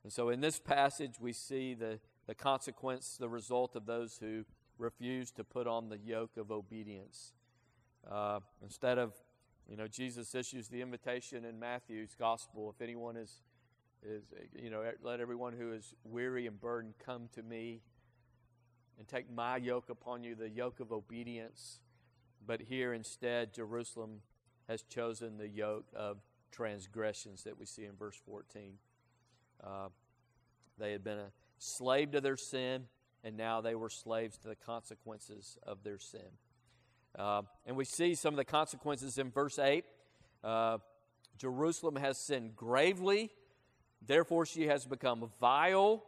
And 0.03 0.11
so 0.11 0.29
in 0.29 0.41
this 0.41 0.59
passage, 0.59 1.19
we 1.19 1.33
see 1.33 1.73
the, 1.73 1.99
the 2.25 2.33
consequence, 2.33 3.17
the 3.19 3.29
result 3.29 3.75
of 3.75 3.85
those 3.85 4.17
who 4.19 4.45
refuse 4.77 5.31
to 5.31 5.43
put 5.43 5.67
on 5.67 5.89
the 5.89 5.97
yoke 5.97 6.37
of 6.37 6.51
obedience. 6.51 7.33
Uh, 8.09 8.39
instead 8.63 8.97
of, 8.97 9.13
you 9.69 9.77
know, 9.77 9.87
Jesus 9.87 10.33
issues 10.33 10.69
the 10.69 10.81
invitation 10.81 11.45
in 11.45 11.59
Matthew's 11.59 12.15
gospel 12.17 12.73
if 12.75 12.81
anyone 12.81 13.15
is, 13.15 13.41
is, 14.03 14.23
you 14.55 14.69
know, 14.69 14.83
let 15.03 15.19
everyone 15.19 15.53
who 15.53 15.73
is 15.73 15.93
weary 16.03 16.47
and 16.47 16.59
burdened 16.59 16.95
come 17.03 17.29
to 17.35 17.43
me 17.43 17.81
and 18.97 19.07
take 19.07 19.31
my 19.31 19.57
yoke 19.57 19.89
upon 19.89 20.23
you, 20.23 20.35
the 20.35 20.49
yoke 20.49 20.79
of 20.79 20.91
obedience. 20.91 21.79
But 22.45 22.61
here 22.61 22.93
instead, 22.93 23.53
Jerusalem 23.53 24.21
has 24.67 24.83
chosen 24.83 25.37
the 25.37 25.47
yoke 25.47 25.87
of 25.95 26.17
transgressions 26.51 27.43
that 27.43 27.57
we 27.59 27.65
see 27.65 27.85
in 27.85 27.95
verse 27.95 28.19
14. 28.25 28.73
Uh, 29.63 29.89
they 30.77 30.91
had 30.91 31.03
been 31.03 31.19
a 31.19 31.31
slave 31.59 32.11
to 32.11 32.21
their 32.21 32.37
sin 32.37 32.85
and 33.23 33.37
now 33.37 33.61
they 33.61 33.75
were 33.75 33.89
slaves 33.89 34.37
to 34.37 34.47
the 34.47 34.55
consequences 34.55 35.57
of 35.63 35.83
their 35.83 35.99
sin. 35.99 36.21
Uh, 37.17 37.43
and 37.65 37.75
we 37.75 37.85
see 37.85 38.15
some 38.15 38.33
of 38.33 38.37
the 38.37 38.45
consequences 38.45 39.17
in 39.17 39.29
verse 39.29 39.59
8. 39.59 39.83
Uh, 40.43 40.77
Jerusalem 41.37 41.95
has 41.97 42.17
sinned 42.17 42.55
gravely, 42.55 43.29
therefore 44.05 44.45
she 44.45 44.67
has 44.67 44.85
become 44.85 45.29
vile. 45.39 46.03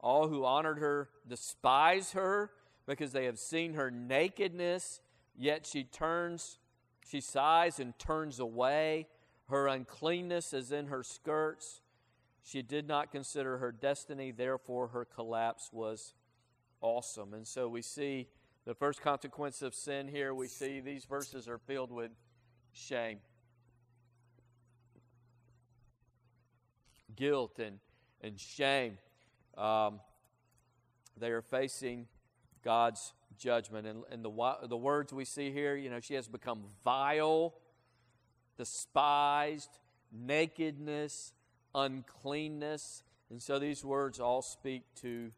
All 0.00 0.28
who 0.28 0.44
honored 0.44 0.78
her 0.78 1.08
despise 1.26 2.12
her 2.12 2.50
because 2.86 3.12
they 3.12 3.24
have 3.24 3.38
seen 3.38 3.74
her 3.74 3.90
nakedness, 3.90 5.00
yet 5.34 5.66
she 5.66 5.84
turns, 5.84 6.58
she 7.08 7.20
sighs 7.20 7.80
and 7.80 7.98
turns 7.98 8.38
away. 8.38 9.06
Her 9.48 9.66
uncleanness 9.68 10.52
is 10.52 10.72
in 10.72 10.88
her 10.88 11.02
skirts. 11.02 11.80
She 12.42 12.60
did 12.60 12.86
not 12.86 13.10
consider 13.10 13.56
her 13.58 13.72
destiny, 13.72 14.30
therefore 14.30 14.88
her 14.88 15.06
collapse 15.06 15.70
was 15.72 16.12
awesome. 16.82 17.32
And 17.32 17.46
so 17.46 17.68
we 17.68 17.80
see 17.80 18.28
the 18.66 18.74
first 18.74 19.00
consequence 19.00 19.62
of 19.62 19.74
sin 19.74 20.08
here. 20.08 20.34
We 20.34 20.48
see 20.48 20.80
these 20.80 21.06
verses 21.06 21.48
are 21.48 21.58
filled 21.58 21.90
with 21.90 22.10
shame, 22.72 23.18
guilt, 27.16 27.58
and, 27.58 27.78
and 28.20 28.38
shame. 28.38 28.98
Um, 29.56 30.00
they 31.16 31.30
are 31.30 31.42
facing 31.42 32.06
God's 32.64 33.12
judgment. 33.38 33.86
And, 33.86 34.04
and 34.10 34.24
the, 34.24 34.56
the 34.68 34.76
words 34.76 35.12
we 35.12 35.24
see 35.24 35.50
here, 35.50 35.76
you 35.76 35.90
know, 35.90 36.00
she 36.00 36.14
has 36.14 36.28
become 36.28 36.64
vile, 36.84 37.54
despised, 38.56 39.70
nakedness, 40.12 41.32
uncleanness. 41.74 43.02
And 43.30 43.40
so 43.40 43.58
these 43.58 43.84
words 43.84 44.20
all 44.20 44.42
speak 44.42 44.82
to, 45.02 45.30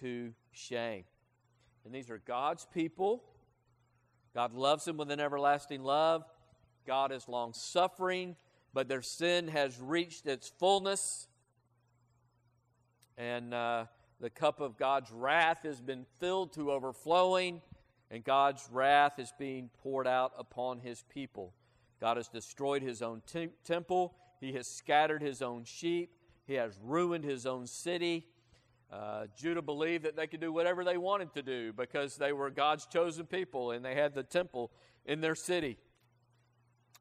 to 0.00 0.32
shame. 0.50 1.04
And 1.84 1.94
these 1.94 2.10
are 2.10 2.18
God's 2.18 2.66
people. 2.72 3.22
God 4.34 4.54
loves 4.54 4.84
them 4.84 4.96
with 4.96 5.10
an 5.10 5.20
everlasting 5.20 5.82
love. 5.82 6.24
God 6.86 7.12
is 7.12 7.28
long 7.28 7.52
suffering, 7.52 8.36
but 8.74 8.88
their 8.88 9.02
sin 9.02 9.48
has 9.48 9.80
reached 9.80 10.26
its 10.26 10.48
fullness. 10.48 11.28
And 13.16 13.52
uh, 13.52 13.86
the 14.20 14.30
cup 14.30 14.60
of 14.60 14.78
God's 14.78 15.10
wrath 15.10 15.64
has 15.64 15.80
been 15.80 16.06
filled 16.18 16.52
to 16.54 16.72
overflowing, 16.72 17.60
and 18.10 18.24
God's 18.24 18.68
wrath 18.70 19.18
is 19.18 19.32
being 19.38 19.70
poured 19.82 20.06
out 20.06 20.32
upon 20.38 20.78
his 20.78 21.04
people. 21.12 21.52
God 22.00 22.16
has 22.16 22.28
destroyed 22.28 22.82
his 22.82 23.02
own 23.02 23.22
t- 23.30 23.50
temple, 23.64 24.14
he 24.40 24.52
has 24.54 24.66
scattered 24.66 25.22
his 25.22 25.42
own 25.42 25.64
sheep, 25.64 26.10
he 26.46 26.54
has 26.54 26.78
ruined 26.82 27.24
his 27.24 27.46
own 27.46 27.66
city. 27.66 28.26
Uh, 28.92 29.26
Judah 29.36 29.62
believed 29.62 30.04
that 30.04 30.16
they 30.16 30.26
could 30.26 30.40
do 30.40 30.52
whatever 30.52 30.84
they 30.84 30.98
wanted 30.98 31.32
to 31.32 31.42
do 31.42 31.72
because 31.72 32.16
they 32.16 32.32
were 32.32 32.50
God's 32.50 32.84
chosen 32.84 33.24
people 33.24 33.70
and 33.70 33.82
they 33.82 33.94
had 33.94 34.14
the 34.14 34.22
temple 34.22 34.70
in 35.06 35.20
their 35.20 35.34
city. 35.34 35.78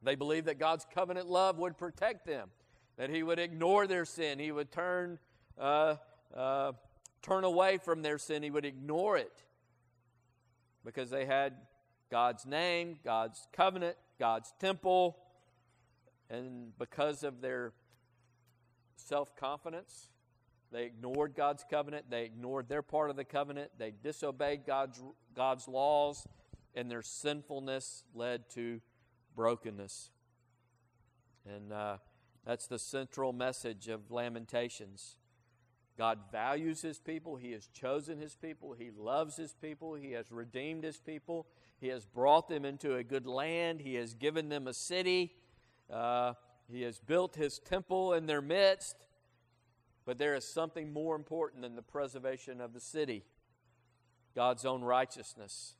They 0.03 0.15
believed 0.15 0.47
that 0.47 0.59
God's 0.59 0.85
covenant 0.93 1.27
love 1.27 1.57
would 1.59 1.77
protect 1.77 2.25
them, 2.25 2.49
that 2.97 3.09
He 3.09 3.23
would 3.23 3.39
ignore 3.39 3.87
their 3.87 4.05
sin, 4.05 4.39
He 4.39 4.51
would 4.51 4.71
turn, 4.71 5.19
uh, 5.59 5.95
uh, 6.35 6.71
turn 7.21 7.43
away 7.43 7.77
from 7.77 8.01
their 8.01 8.17
sin, 8.17 8.43
He 8.43 8.49
would 8.49 8.65
ignore 8.65 9.17
it 9.17 9.43
because 10.83 11.09
they 11.09 11.25
had 11.25 11.53
God's 12.09 12.45
name, 12.45 12.97
God's 13.03 13.47
covenant, 13.53 13.95
God's 14.19 14.53
temple, 14.59 15.17
and 16.29 16.77
because 16.77 17.23
of 17.23 17.41
their 17.41 17.73
self 18.95 19.35
confidence, 19.35 20.09
they 20.71 20.85
ignored 20.85 21.33
God's 21.35 21.65
covenant. 21.69 22.05
They 22.09 22.23
ignored 22.23 22.69
their 22.69 22.81
part 22.81 23.09
of 23.09 23.17
the 23.17 23.25
covenant. 23.25 23.71
They 23.77 23.91
disobeyed 24.03 24.65
God's, 24.65 25.03
God's 25.35 25.67
laws, 25.67 26.25
and 26.73 26.89
their 26.89 27.01
sinfulness 27.01 28.05
led 28.15 28.49
to 28.51 28.79
brokenness. 29.35 30.09
And 31.45 31.71
uh, 31.71 31.97
that's 32.45 32.67
the 32.67 32.79
central 32.79 33.33
message 33.33 33.87
of 33.87 34.11
Lamentations. 34.11 35.17
God 35.97 36.19
values 36.31 36.81
his 36.81 36.99
people. 36.99 37.35
He 37.35 37.51
has 37.51 37.67
chosen 37.67 38.17
his 38.17 38.35
people. 38.35 38.73
He 38.77 38.91
loves 38.91 39.35
his 39.37 39.53
people. 39.53 39.95
He 39.95 40.11
has 40.13 40.31
redeemed 40.31 40.83
his 40.83 40.97
people. 40.97 41.47
He 41.79 41.89
has 41.89 42.05
brought 42.05 42.47
them 42.47 42.65
into 42.65 42.95
a 42.95 43.03
good 43.03 43.27
land. 43.27 43.81
He 43.81 43.95
has 43.95 44.13
given 44.13 44.49
them 44.49 44.67
a 44.67 44.73
city. 44.73 45.33
Uh, 45.91 46.33
he 46.71 46.81
has 46.83 46.99
built 46.99 47.35
his 47.35 47.59
temple 47.59 48.13
in 48.13 48.25
their 48.25 48.41
midst. 48.41 48.95
But 50.05 50.17
there 50.17 50.35
is 50.35 50.47
something 50.47 50.91
more 50.91 51.15
important 51.15 51.61
than 51.61 51.75
the 51.75 51.81
preservation 51.81 52.61
of 52.61 52.73
the 52.73 52.79
city 52.79 53.23
God's 54.33 54.65
own 54.65 54.81
righteousness. 54.81 55.75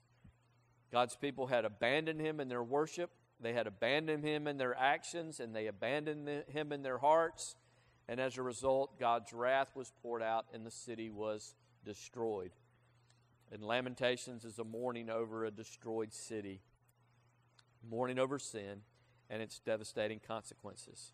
God's 0.92 1.16
people 1.16 1.48
had 1.48 1.64
abandoned 1.64 2.20
him 2.20 2.42
in 2.42 2.50
their 2.50 2.64
worship, 2.64 3.10
they 3.42 3.54
had 3.54 3.68
abandoned 3.68 4.24
him 4.24 4.48
in 4.48 4.58
their 4.58 4.78
actions, 4.78 5.40
and 5.40 5.56
they 5.56 5.68
abandoned 5.68 6.46
him 6.48 6.72
in 6.72 6.84
their 6.84 7.00
hearts. 7.00 7.56
And 8.08 8.20
as 8.20 8.38
a 8.38 8.42
result, 8.42 9.00
God's 9.00 9.34
wrath 9.34 9.76
was 9.76 9.92
poured 10.02 10.22
out 10.22 10.46
and 10.54 10.66
the 10.66 10.72
city 10.72 11.10
was 11.10 11.56
destroyed. 11.86 12.52
And 13.52 13.64
Lamentations 13.64 14.46
is 14.46 14.60
a 14.60 14.64
mourning 14.64 15.10
over 15.10 15.46
a 15.46 15.52
destroyed 15.52 16.14
city, 16.14 16.62
mourning 17.90 18.20
over 18.20 18.40
sin 18.40 18.82
and 19.30 19.42
its 19.42 19.60
devastating 19.60 20.20
consequences. 20.26 21.14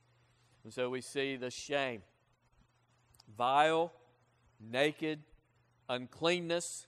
And 0.63 0.73
so 0.73 0.89
we 0.89 1.01
see 1.01 1.35
the 1.35 1.51
shame 1.51 2.01
vile, 3.37 3.93
naked, 4.59 5.19
uncleanness. 5.89 6.87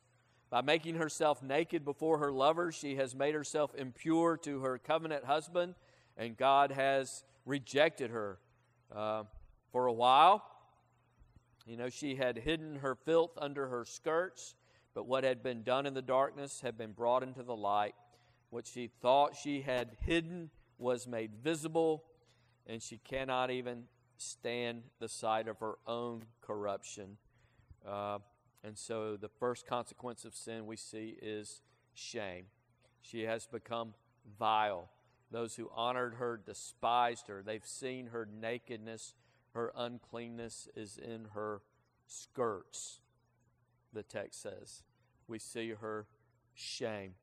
By 0.50 0.62
making 0.62 0.96
herself 0.96 1.44
naked 1.44 1.86
before 1.86 2.18
her 2.18 2.32
lover, 2.32 2.72
she 2.72 2.96
has 2.96 3.16
made 3.16 3.36
herself 3.36 3.76
impure 3.76 4.36
to 4.38 4.62
her 4.62 4.80
covenant 4.80 5.26
husband, 5.26 5.76
and 6.18 6.36
God 6.36 6.72
has 6.72 7.24
rejected 7.46 8.10
her 8.10 8.40
uh, 8.96 9.24
for 9.72 9.86
a 9.86 9.94
while. 9.94 10.44
You 11.68 11.78
know, 11.78 11.90
she 11.90 12.16
had 12.16 12.38
hidden 12.38 12.78
her 12.78 12.96
filth 12.96 13.32
under 13.38 13.68
her 13.68 13.86
skirts, 13.86 14.56
but 14.96 15.06
what 15.06 15.24
had 15.24 15.44
been 15.44 15.62
done 15.62 15.86
in 15.86 15.94
the 15.94 16.02
darkness 16.02 16.62
had 16.62 16.78
been 16.78 16.94
brought 16.94 17.22
into 17.22 17.44
the 17.44 17.56
light. 17.56 17.94
What 18.50 18.66
she 18.66 18.88
thought 18.88 19.36
she 19.36 19.62
had 19.62 19.98
hidden 20.04 20.50
was 20.80 21.06
made 21.06 21.36
visible, 21.44 22.06
and 22.66 22.82
she 22.82 22.98
cannot 22.98 23.52
even 23.52 23.84
stand 24.18 24.82
the 25.00 25.08
sight 25.08 25.48
of 25.48 25.60
her 25.60 25.76
own 25.86 26.26
corruption. 26.42 27.18
Uh, 27.88 28.18
and 28.64 28.78
so 28.78 29.16
the 29.16 29.30
first 29.30 29.66
consequence 29.66 30.26
of 30.26 30.36
sin 30.36 30.66
we 30.66 30.76
see 30.76 31.18
is 31.22 31.62
shame. 31.94 32.46
She 33.02 33.24
has 33.24 33.46
become 33.46 33.94
vile. 34.38 34.90
Those 35.32 35.56
who 35.56 35.70
honored 35.76 36.16
her 36.16 36.38
despised 36.38 37.28
her. 37.28 37.42
They've 37.46 37.66
seen 37.66 38.08
her 38.08 38.28
nakedness, 38.42 39.14
her 39.54 39.72
uncleanness 39.76 40.68
is 40.76 40.98
in 40.98 41.28
her 41.34 41.62
skirts, 42.08 43.00
the 43.94 44.04
text 44.04 44.42
says. 44.42 44.84
We 45.28 45.40
see 45.40 45.70
her 45.70 46.08
shame. 46.54 47.14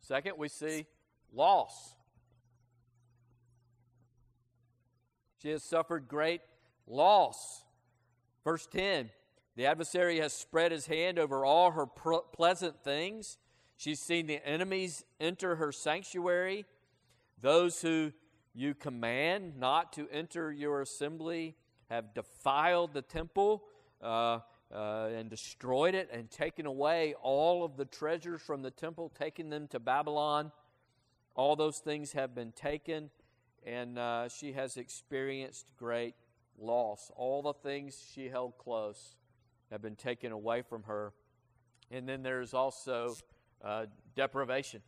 Second, 0.00 0.34
we 0.38 0.48
see 0.48 0.86
loss. 1.32 1.94
She 5.42 5.50
has 5.50 5.62
suffered 5.62 6.08
great 6.08 6.40
loss. 6.86 7.62
Verse 8.44 8.66
10 8.66 9.10
The 9.56 9.64
adversary 9.64 10.18
has 10.18 10.34
spread 10.34 10.70
his 10.70 10.86
hand 10.86 11.18
over 11.18 11.44
all 11.44 11.70
her 11.70 11.86
pleasant 11.86 12.84
things. 12.84 13.38
She's 13.78 14.00
seen 14.00 14.26
the 14.26 14.46
enemies 14.46 15.04
enter 15.18 15.56
her 15.56 15.72
sanctuary, 15.72 16.66
those 17.40 17.80
who 17.80 18.12
you 18.54 18.74
command 18.74 19.58
not 19.58 19.94
to 19.94 20.08
enter 20.10 20.52
your 20.52 20.82
assembly 20.82 21.56
have 21.88 22.14
defiled 22.14 22.92
the 22.92 23.02
temple 23.02 23.64
uh, 24.02 24.40
uh, 24.74 25.08
and 25.14 25.30
destroyed 25.30 25.94
it 25.94 26.10
and 26.12 26.30
taken 26.30 26.66
away 26.66 27.14
all 27.22 27.64
of 27.64 27.76
the 27.76 27.84
treasures 27.84 28.42
from 28.42 28.62
the 28.62 28.70
temple, 28.70 29.10
taking 29.18 29.48
them 29.48 29.68
to 29.68 29.78
Babylon. 29.78 30.52
All 31.34 31.56
those 31.56 31.78
things 31.78 32.12
have 32.12 32.34
been 32.34 32.52
taken, 32.52 33.10
and 33.64 33.98
uh, 33.98 34.28
she 34.28 34.52
has 34.52 34.76
experienced 34.76 35.70
great 35.78 36.14
loss. 36.58 37.10
All 37.14 37.42
the 37.42 37.52
things 37.54 38.06
she 38.14 38.28
held 38.28 38.58
close 38.58 39.16
have 39.70 39.82
been 39.82 39.96
taken 39.96 40.32
away 40.32 40.62
from 40.62 40.84
her. 40.84 41.12
And 41.90 42.08
then 42.08 42.22
there's 42.22 42.54
also 42.54 43.14
uh, 43.64 43.86
deprivation. 44.14 44.82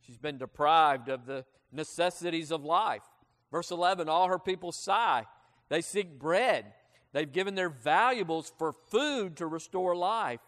She's 0.00 0.18
been 0.18 0.38
deprived 0.38 1.08
of 1.08 1.26
the 1.26 1.44
necessities 1.72 2.50
of 2.50 2.64
life. 2.64 3.02
Verse 3.50 3.70
11 3.70 4.08
All 4.08 4.28
her 4.28 4.38
people 4.38 4.72
sigh. 4.72 5.26
They 5.68 5.80
seek 5.80 6.18
bread. 6.18 6.66
They've 7.12 7.30
given 7.30 7.54
their 7.54 7.70
valuables 7.70 8.52
for 8.58 8.72
food 8.72 9.36
to 9.36 9.46
restore 9.46 9.94
life. 9.94 10.40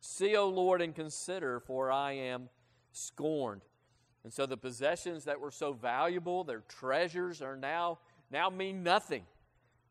See, 0.00 0.36
O 0.36 0.48
Lord, 0.48 0.80
and 0.80 0.94
consider, 0.94 1.60
for 1.60 1.90
I 1.90 2.12
am 2.12 2.48
scorned. 2.92 3.62
And 4.22 4.32
so 4.32 4.46
the 4.46 4.56
possessions 4.56 5.24
that 5.24 5.40
were 5.40 5.50
so 5.50 5.72
valuable, 5.72 6.44
their 6.44 6.62
treasures, 6.68 7.42
are 7.42 7.56
now, 7.56 7.98
now 8.34 8.50
mean 8.50 8.82
nothing. 8.82 9.22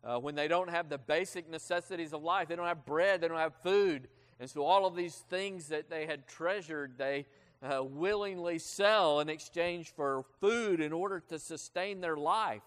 Uh, 0.04 0.20
when 0.20 0.36
they 0.36 0.50
don't 0.50 0.70
have 0.70 0.90
the 0.90 0.98
basic 0.98 1.50
necessities 1.50 2.12
of 2.12 2.22
life, 2.22 2.50
they 2.50 2.58
don't 2.58 2.68
have 2.68 2.86
bread, 2.86 3.22
they 3.22 3.30
don't 3.30 3.38
have 3.38 3.56
food. 3.64 4.10
And 4.38 4.50
so 4.50 4.64
all 4.66 4.86
of 4.86 4.98
these 4.98 5.16
things 5.30 5.70
that 5.70 5.90
they 5.90 6.06
had 6.06 6.28
treasured, 6.28 6.98
they 6.98 7.26
uh, 7.62 7.82
willingly 7.82 8.60
sell 8.60 9.22
in 9.22 9.30
exchange 9.30 9.94
for 9.96 10.26
food 10.42 10.82
in 10.82 10.92
order 10.92 11.22
to 11.30 11.40
sustain 11.40 12.02
their 12.02 12.18
life. 12.18 12.64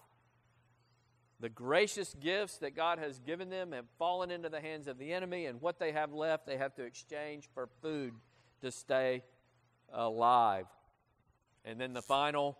The 1.39 1.49
gracious 1.49 2.15
gifts 2.19 2.57
that 2.57 2.75
God 2.75 2.97
has 2.97 3.19
given 3.19 3.51
them 3.51 3.71
have 3.71 3.85
fallen 3.99 4.31
into 4.31 4.49
the 4.49 4.59
hands 4.59 4.87
of 4.87 4.97
the 4.97 5.13
enemy, 5.13 5.45
and 5.45 5.61
what 5.61 5.77
they 5.77 5.91
have 5.91 6.11
left, 6.11 6.47
they 6.47 6.57
have 6.57 6.73
to 6.77 6.83
exchange 6.83 7.47
for 7.53 7.69
food 7.83 8.15
to 8.61 8.71
stay 8.71 9.21
alive. 9.93 10.65
And 11.63 11.79
then 11.79 11.93
the 11.93 12.01
final 12.01 12.57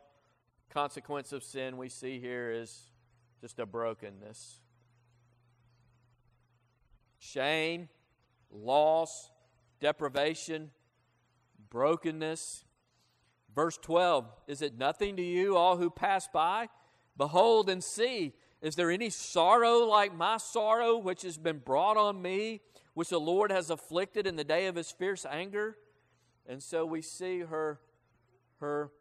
consequence 0.70 1.34
of 1.34 1.42
sin 1.42 1.78
we 1.78 1.90
see 1.90 2.20
here 2.20 2.52
is 2.52 2.92
just 3.42 3.60
a 3.60 3.66
brokenness. 3.66 4.62
Shame, 7.20 7.90
loss, 8.52 9.32
deprivation, 9.80 10.72
brokenness. 11.70 12.64
Verse 13.56 13.78
12 13.78 14.32
Is 14.48 14.62
it 14.62 14.78
nothing 14.78 15.16
to 15.18 15.24
you, 15.24 15.56
all 15.56 15.78
who 15.78 15.90
pass 15.90 16.28
by? 16.28 16.70
Behold 17.18 17.70
and 17.70 17.84
see. 17.84 18.34
Is 18.62 18.76
there 18.76 18.90
any 18.90 19.10
sorrow 19.10 19.80
like 19.80 20.16
my 20.16 20.38
sorrow, 20.38 20.98
which 20.98 21.22
has 21.22 21.38
been 21.38 21.60
brought 21.60 21.98
on 21.98 22.22
me, 22.22 22.62
which 22.94 23.10
the 23.10 23.20
Lord 23.20 23.52
has 23.52 23.70
afflicted 23.70 24.26
in 24.26 24.36
the 24.36 24.44
day 24.44 24.66
of 24.66 24.76
his 24.76 24.92
fierce 24.92 25.26
anger? 25.26 25.78
And 26.48 26.62
so 26.62 26.86
we 26.86 27.02
see 27.02 27.42
her, 27.42 27.80
her 28.60 28.92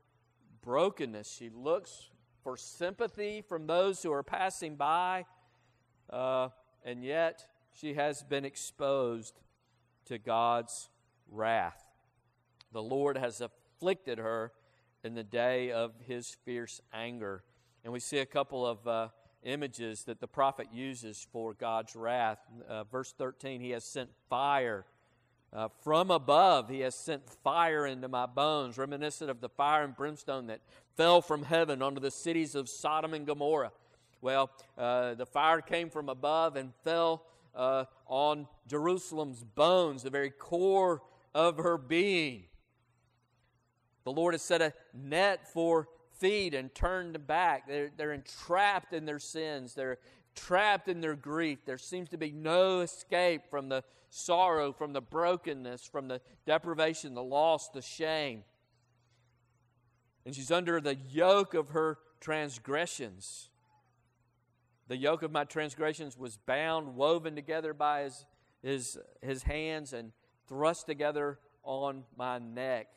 brokenness. 0.62 1.30
She 1.30 1.48
looks 1.48 2.10
for 2.46 2.56
sympathy 2.56 3.42
from 3.42 3.66
those 3.66 4.04
who 4.04 4.12
are 4.12 4.22
passing 4.22 4.76
by, 4.76 5.24
uh, 6.10 6.48
and 6.84 7.02
yet 7.02 7.44
she 7.72 7.94
has 7.94 8.22
been 8.22 8.44
exposed 8.44 9.40
to 10.04 10.16
God's 10.16 10.88
wrath. 11.28 11.82
The 12.72 12.84
Lord 12.84 13.18
has 13.18 13.40
afflicted 13.40 14.18
her 14.18 14.52
in 15.02 15.14
the 15.14 15.24
day 15.24 15.72
of 15.72 15.94
his 16.06 16.36
fierce 16.44 16.80
anger. 16.94 17.42
And 17.82 17.92
we 17.92 17.98
see 17.98 18.18
a 18.18 18.26
couple 18.26 18.64
of 18.64 18.86
uh, 18.86 19.08
images 19.42 20.04
that 20.04 20.20
the 20.20 20.28
prophet 20.28 20.68
uses 20.72 21.26
for 21.32 21.52
God's 21.52 21.96
wrath. 21.96 22.38
Uh, 22.68 22.84
verse 22.84 23.12
13, 23.18 23.60
he 23.60 23.70
has 23.70 23.84
sent 23.84 24.10
fire. 24.30 24.86
Uh, 25.52 25.68
from 25.82 26.10
above, 26.10 26.68
he 26.68 26.80
has 26.80 26.94
sent 26.94 27.28
fire 27.28 27.86
into 27.86 28.08
my 28.08 28.26
bones, 28.26 28.76
reminiscent 28.76 29.30
of 29.30 29.40
the 29.40 29.48
fire 29.48 29.84
and 29.84 29.96
brimstone 29.96 30.48
that 30.48 30.60
fell 30.96 31.22
from 31.22 31.44
heaven 31.44 31.82
onto 31.82 32.00
the 32.00 32.10
cities 32.10 32.54
of 32.54 32.68
Sodom 32.68 33.14
and 33.14 33.26
Gomorrah. 33.26 33.72
Well, 34.20 34.50
uh, 34.76 35.14
the 35.14 35.26
fire 35.26 35.60
came 35.60 35.88
from 35.88 36.08
above 36.08 36.56
and 36.56 36.72
fell 36.82 37.24
uh, 37.54 37.84
on 38.06 38.48
Jerusalem's 38.66 39.44
bones, 39.44 40.02
the 40.02 40.10
very 40.10 40.30
core 40.30 41.02
of 41.34 41.58
her 41.58 41.78
being. 41.78 42.44
The 44.04 44.12
Lord 44.12 44.34
has 44.34 44.42
set 44.42 44.62
a 44.62 44.72
net 44.94 45.46
for 45.52 45.88
feet 46.18 46.54
and 46.54 46.74
turned 46.74 47.26
back. 47.26 47.66
They're, 47.68 47.90
they're 47.96 48.12
entrapped 48.12 48.92
in 48.92 49.04
their 49.04 49.18
sins. 49.18 49.74
They're 49.74 49.98
trapped 50.36 50.88
in 50.88 51.00
their 51.00 51.16
grief. 51.16 51.64
There 51.64 51.78
seems 51.78 52.08
to 52.10 52.18
be 52.18 52.30
no 52.30 52.80
escape 52.80 53.42
from 53.50 53.68
the 53.68 53.82
sorrow, 54.10 54.72
from 54.72 54.92
the 54.92 55.00
brokenness, 55.00 55.86
from 55.86 56.06
the 56.08 56.20
deprivation, 56.46 57.14
the 57.14 57.22
loss, 57.22 57.68
the 57.70 57.82
shame. 57.82 58.44
And 60.24 60.34
she's 60.34 60.50
under 60.50 60.80
the 60.80 60.94
yoke 60.94 61.54
of 61.54 61.70
her 61.70 61.98
transgressions. 62.20 63.48
The 64.88 64.96
yoke 64.96 65.22
of 65.22 65.32
my 65.32 65.44
transgressions 65.44 66.16
was 66.16 66.36
bound, 66.36 66.94
woven 66.94 67.34
together 67.34 67.74
by 67.74 68.02
his, 68.02 68.24
his, 68.62 68.98
his 69.22 69.42
hands, 69.42 69.92
and 69.92 70.12
thrust 70.48 70.86
together 70.86 71.38
on 71.62 72.04
my 72.16 72.38
neck. 72.38 72.88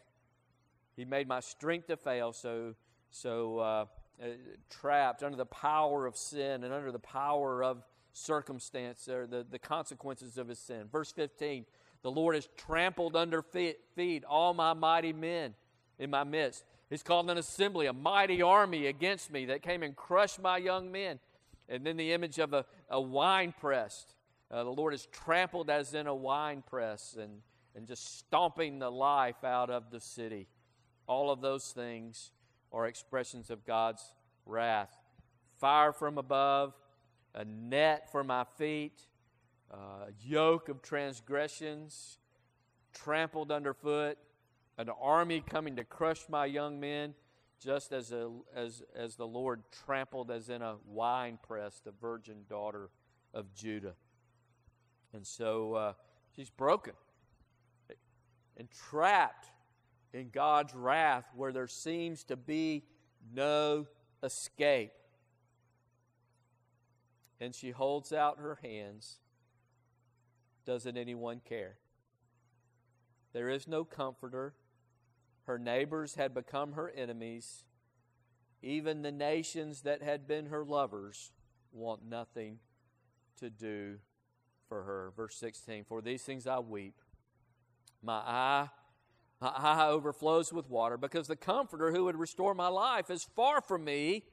He 0.96 1.06
made 1.06 1.28
my 1.28 1.40
strength 1.40 1.88
to 1.88 1.98
fail, 1.98 2.34
so, 2.34 2.76
so 3.10 3.60
uh, 3.60 3.86
uh, 4.22 4.28
trapped 4.70 5.24
under 5.24 5.38
the 5.38 5.46
power 5.46 6.06
of 6.06 6.16
sin 6.18 6.64
and 6.64 6.74
under 6.74 6.92
the 6.92 7.00
power 7.00 7.64
of 7.64 7.84
circumstance 8.12 9.08
or 9.08 9.28
the, 9.28 9.46
the 9.50 9.60
consequences 9.60 10.38
of 10.38 10.48
his 10.48 10.60
sin. 10.60 10.88
Verse 10.92 11.12
15 11.12 11.66
The 12.02 12.12
Lord 12.12 12.36
has 12.36 12.50
trampled 12.58 13.16
under 13.16 13.42
feet, 13.42 13.78
feet 13.96 14.24
all 14.26 14.54
my 14.54 14.74
mighty 14.74 15.14
men 15.14 15.54
in 15.98 16.10
my 16.10 16.24
midst. 16.24 16.64
He's 16.90 17.04
called 17.04 17.30
an 17.30 17.38
assembly, 17.38 17.86
a 17.86 17.94
mighty 17.94 18.42
army 18.42 18.88
against 18.88 19.32
me 19.32 19.46
that 19.46 19.62
came 19.62 19.84
and 19.84 19.96
crushed 19.96 20.42
my 20.42 20.58
young 20.58 20.92
men. 20.92 21.20
And 21.68 21.86
then 21.86 21.98
the 21.98 22.14
image 22.14 22.40
of 22.40 22.54
a, 22.54 22.66
a 22.90 23.00
wine 23.00 23.54
press. 23.60 24.08
Uh, 24.50 24.64
the 24.64 24.72
Lord 24.72 24.96
is 24.96 25.08
trampled 25.12 25.70
as 25.70 25.94
in 25.94 26.08
a 26.08 26.16
wine 26.16 26.64
press 26.68 27.16
and, 27.20 27.42
and 27.76 27.86
just 27.86 28.18
stomping 28.18 28.80
the 28.80 28.90
life 28.90 29.44
out 29.44 29.70
of 29.70 29.92
the 29.92 30.00
city. 30.00 30.48
All 31.06 31.30
of 31.30 31.42
those 31.42 31.72
things 31.72 32.32
are 32.72 32.86
expressions 32.88 33.50
of 33.50 33.66
God's 33.66 34.04
wrath. 34.46 34.96
Fire 35.58 35.92
from 35.92 36.18
above, 36.18 36.74
a 37.36 37.46
net 37.46 38.12
for 38.12 38.24
my 38.24 38.46
feet, 38.58 39.02
a 39.72 40.12
yoke 40.22 40.70
of 40.70 40.82
transgressions, 40.82 42.18
trampled 42.94 43.52
underfoot, 43.52 44.18
an 44.78 44.90
army 45.02 45.42
coming 45.42 45.76
to 45.76 45.84
crush 45.84 46.22
my 46.30 46.46
young 46.46 46.80
men, 46.80 47.14
just 47.60 47.92
as, 47.92 48.12
a, 48.12 48.32
as, 48.56 48.82
as 48.96 49.16
the 49.16 49.28
Lord 49.28 49.62
trampled 49.86 50.32
as 50.32 50.50
in 50.50 50.62
a 50.62 50.78
wine 50.86 51.38
press 51.46 51.82
the 51.84 51.92
virgin 51.92 52.46
daughter 52.50 52.90
of 53.34 53.54
Judah. 53.54 53.96
And 55.14 55.28
so 55.28 55.74
uh, 55.74 55.94
she's 56.36 56.50
broken 56.50 56.94
and 58.56 58.70
trapped 58.72 59.50
in 60.14 60.30
God's 60.30 60.74
wrath 60.74 61.26
where 61.36 61.52
there 61.52 61.68
seems 61.68 62.24
to 62.26 62.36
be 62.36 62.84
no 63.34 63.88
escape. 64.24 64.92
And 67.40 67.56
she 67.56 67.72
holds 67.72 68.12
out 68.12 68.40
her 68.40 68.60
hands. 68.62 69.20
Doesn't 70.66 70.98
anyone 70.98 71.42
care? 71.48 71.78
There 73.34 73.50
is 73.50 73.68
no 73.68 73.84
comforter. 73.84 74.54
Her 75.44 75.58
neighbors 75.58 76.16
had 76.16 76.34
become 76.34 76.74
her 76.74 76.90
enemies. 76.90 77.64
even 78.62 79.04
the 79.04 79.12
nations 79.12 79.82
that 79.84 80.02
had 80.02 80.28
been 80.28 80.48
her 80.48 80.66
lovers 80.66 81.32
want 81.72 82.04
nothing 82.04 82.60
to 83.40 83.50
do 83.50 83.98
for 84.68 84.84
her. 84.84 85.12
Verse 85.16 85.36
16 85.38 85.86
For 85.86 86.02
these 86.02 86.24
things 86.24 86.46
I 86.46 86.60
weep. 86.60 86.96
My 88.02 88.18
eye, 88.18 88.70
eye 89.42 89.88
overflows 89.88 90.52
with 90.52 90.70
water 90.70 90.98
because 90.98 91.28
the 91.28 91.36
Comforter 91.36 91.92
who 91.92 92.06
would 92.06 92.18
restore 92.18 92.54
my 92.54 92.68
life 92.68 93.10
is 93.10 93.24
far 93.36 93.62
from 93.62 93.84
me. 93.84 94.24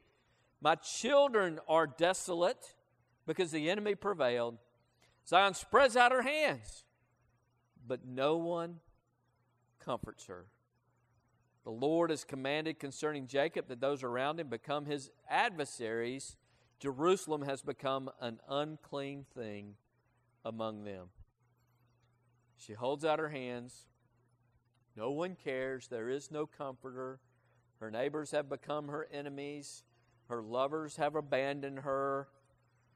My 0.61 0.75
children 0.75 1.61
are 1.69 1.87
desolate 1.87 2.75
because 3.27 3.51
the 3.51 3.71
enemy 3.71 3.95
prevailed. 3.95 4.59
Zion 5.29 5.55
spreads 5.55 5.97
out 5.97 6.13
her 6.13 6.23
hands, 6.23 6.85
but 7.87 8.07
no 8.07 8.37
one 8.37 8.77
comforts 9.85 10.27
her. 10.27 10.47
The 11.65 11.73
Lord 11.73 12.11
has 12.11 12.23
commanded 12.23 12.79
concerning 12.79 13.27
Jacob 13.27 13.67
that 13.69 13.81
those 13.81 14.05
around 14.05 14.39
him 14.39 14.49
become 14.49 14.87
his 14.87 15.11
adversaries. 15.29 16.37
Jerusalem 16.79 17.43
has 17.43 17.63
become 17.63 18.09
an 18.21 18.39
unclean 18.49 19.27
thing 19.35 19.75
among 20.45 20.85
them. 20.85 21.09
She 22.57 22.75
holds 22.75 23.05
out 23.05 23.19
her 23.19 23.31
hands. 23.31 23.87
No 24.97 25.11
one 25.11 25.37
cares. 25.45 25.89
There 25.89 26.09
is 26.09 26.31
no 26.31 26.47
comforter. 26.47 27.21
Her 27.81 27.91
neighbors 27.91 28.31
have 28.31 28.49
become 28.49 28.89
her 28.89 29.07
enemies. 29.13 29.85
Her 30.29 30.43
lovers 30.43 30.97
have 30.97 31.15
abandoned 31.15 31.81
her. 31.81 32.29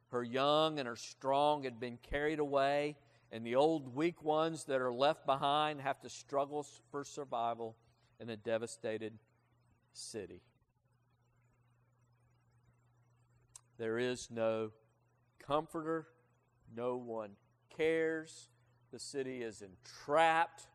Her 0.08 0.24
young 0.24 0.78
and 0.78 0.88
her 0.88 0.96
strong 0.96 1.62
had 1.64 1.78
been 1.78 1.98
carried 1.98 2.40
away, 2.40 2.96
and 3.30 3.46
the 3.46 3.54
old 3.54 3.94
weak 3.94 4.24
ones 4.24 4.64
that 4.64 4.80
are 4.80 4.92
left 4.92 5.24
behind 5.24 5.80
have 5.80 6.00
to 6.00 6.08
struggle 6.08 6.66
for 6.90 7.04
survival 7.04 7.76
in 8.18 8.28
a 8.28 8.36
devastated 8.36 9.12
city. 9.92 10.40
There 13.78 13.98
is 13.98 14.28
no 14.30 14.72
comforter, 15.38 16.08
no 16.74 16.96
one 16.96 17.30
cares. 17.76 18.48
The 18.90 18.98
city 18.98 19.42
is 19.42 19.62
entrapped 19.62 20.66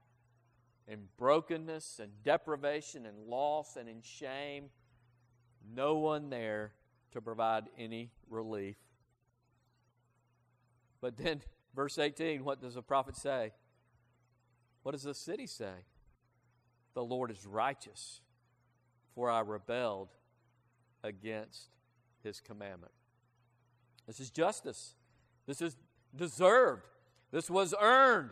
in 0.88 1.06
brokenness 1.17 2.00
and 2.00 2.12
deprivation 2.24 3.06
and 3.06 3.17
loss 3.28 3.76
and 3.76 3.89
in 3.89 4.02
shame. 4.02 4.65
No 5.74 5.95
one 5.95 6.30
there 6.30 6.74
to 7.12 7.21
provide 7.21 7.63
any 7.78 8.12
relief. 8.30 8.78
But 11.02 11.17
then, 11.17 11.41
verse 11.76 11.98
18, 11.98 12.43
what 12.43 12.62
does 12.62 12.76
the 12.76 12.82
prophet 12.82 13.15
say? 13.15 13.52
What 14.84 14.91
does 14.91 15.04
the 15.04 15.13
city 15.13 15.48
say? 15.48 15.86
The 16.93 17.04
Lord 17.04 17.32
is 17.32 17.45
righteous, 17.45 18.21
for 19.15 19.30
I 19.30 19.41
rebelled 19.41 20.10
against 21.04 21.69
his 22.24 22.39
commandment. 22.39 22.91
This 24.08 24.19
is 24.19 24.30
justice. 24.30 24.93
This 25.48 25.62
is 25.62 25.76
deserved. 26.15 26.84
This 27.32 27.50
was 27.50 27.74
earned. 27.80 28.32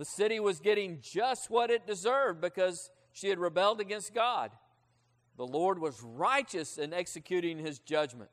The 0.00 0.06
city 0.06 0.40
was 0.40 0.60
getting 0.60 1.00
just 1.02 1.50
what 1.50 1.70
it 1.70 1.86
deserved 1.86 2.40
because 2.40 2.90
she 3.12 3.28
had 3.28 3.38
rebelled 3.38 3.82
against 3.82 4.14
God. 4.14 4.50
The 5.36 5.46
Lord 5.46 5.78
was 5.78 6.02
righteous 6.02 6.78
in 6.78 6.94
executing 6.94 7.58
his 7.58 7.80
judgment. 7.80 8.30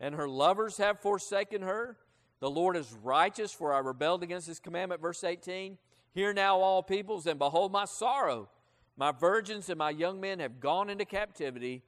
And 0.00 0.14
her 0.14 0.26
lovers 0.26 0.78
have 0.78 1.00
forsaken 1.00 1.60
her. 1.60 1.98
The 2.40 2.48
Lord 2.48 2.78
is 2.78 2.90
righteous, 3.02 3.52
for 3.52 3.74
I 3.74 3.80
rebelled 3.80 4.22
against 4.22 4.46
his 4.46 4.58
commandment. 4.58 5.02
Verse 5.02 5.22
18 5.22 5.76
Hear 6.14 6.32
now, 6.32 6.58
all 6.60 6.82
peoples, 6.82 7.26
and 7.26 7.38
behold 7.38 7.72
my 7.72 7.84
sorrow. 7.84 8.48
My 8.96 9.12
virgins 9.12 9.68
and 9.68 9.76
my 9.76 9.90
young 9.90 10.18
men 10.18 10.40
have 10.40 10.60
gone 10.60 10.88
into 10.88 11.04
captivity. 11.04 11.82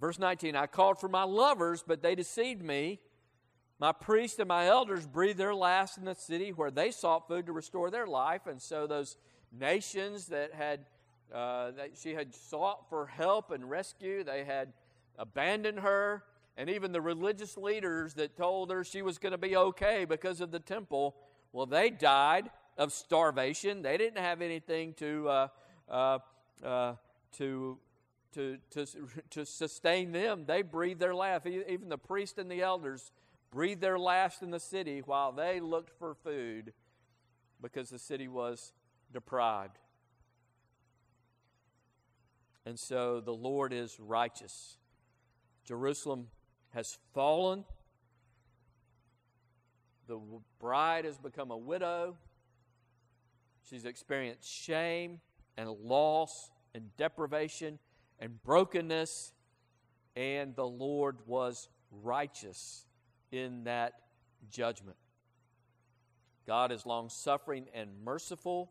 Verse 0.00 0.20
19 0.20 0.54
I 0.54 0.68
called 0.68 1.00
for 1.00 1.08
my 1.08 1.24
lovers, 1.24 1.82
but 1.84 2.02
they 2.02 2.14
deceived 2.14 2.62
me. 2.62 3.00
My 3.78 3.92
priests 3.92 4.38
and 4.38 4.48
my 4.48 4.66
elders 4.68 5.06
breathed 5.06 5.38
their 5.38 5.54
last 5.54 5.98
in 5.98 6.04
the 6.04 6.14
city 6.14 6.50
where 6.50 6.70
they 6.70 6.90
sought 6.90 7.28
food 7.28 7.46
to 7.46 7.52
restore 7.52 7.90
their 7.90 8.06
life. 8.06 8.46
And 8.46 8.60
so 8.60 8.86
those 8.86 9.16
nations 9.52 10.26
that 10.26 10.54
had 10.54 10.80
uh, 11.34 11.72
that 11.72 11.90
she 12.00 12.14
had 12.14 12.34
sought 12.34 12.88
for 12.88 13.06
help 13.06 13.50
and 13.50 13.68
rescue, 13.68 14.22
they 14.22 14.44
had 14.44 14.72
abandoned 15.18 15.80
her. 15.80 16.22
And 16.56 16.70
even 16.70 16.92
the 16.92 17.00
religious 17.00 17.56
leaders 17.56 18.14
that 18.14 18.36
told 18.36 18.70
her 18.70 18.84
she 18.84 19.02
was 19.02 19.18
going 19.18 19.32
to 19.32 19.38
be 19.38 19.56
okay 19.56 20.04
because 20.04 20.40
of 20.40 20.50
the 20.50 20.60
temple, 20.60 21.16
well, 21.52 21.66
they 21.66 21.90
died 21.90 22.50
of 22.78 22.92
starvation. 22.92 23.82
They 23.82 23.96
didn't 23.98 24.22
have 24.22 24.40
anything 24.40 24.94
to, 24.94 25.28
uh, 25.28 25.48
uh, 25.90 26.18
uh, 26.64 26.94
to, 27.38 27.78
to, 28.34 28.58
to, 28.70 28.86
to 29.30 29.44
sustain 29.44 30.12
them. 30.12 30.44
They 30.46 30.62
breathed 30.62 31.00
their 31.00 31.14
last. 31.14 31.46
Even 31.46 31.88
the 31.88 31.98
priests 31.98 32.38
and 32.38 32.50
the 32.50 32.62
elders 32.62 33.10
breathed 33.50 33.80
their 33.80 33.98
last 33.98 34.42
in 34.42 34.50
the 34.50 34.60
city 34.60 35.02
while 35.04 35.32
they 35.32 35.60
looked 35.60 35.90
for 35.98 36.14
food 36.14 36.72
because 37.60 37.90
the 37.90 37.98
city 37.98 38.28
was 38.28 38.72
deprived. 39.12 39.78
And 42.64 42.78
so 42.78 43.20
the 43.20 43.34
Lord 43.34 43.72
is 43.72 43.98
righteous. 44.00 44.76
Jerusalem 45.64 46.28
has 46.70 46.98
fallen. 47.14 47.64
The 50.08 50.20
bride 50.58 51.04
has 51.04 51.18
become 51.18 51.50
a 51.50 51.56
widow. 51.56 52.16
She's 53.68 53.84
experienced 53.84 54.48
shame 54.48 55.20
and 55.56 55.70
loss 55.70 56.50
and 56.74 56.94
deprivation 56.96 57.78
and 58.18 58.42
brokenness, 58.42 59.32
and 60.14 60.54
the 60.54 60.66
Lord 60.66 61.18
was 61.26 61.68
righteous 61.90 62.85
in 63.30 63.64
that 63.64 63.94
judgment. 64.50 64.96
God 66.46 66.70
is 66.70 66.86
long 66.86 67.08
suffering 67.08 67.66
and 67.74 67.90
merciful, 68.04 68.70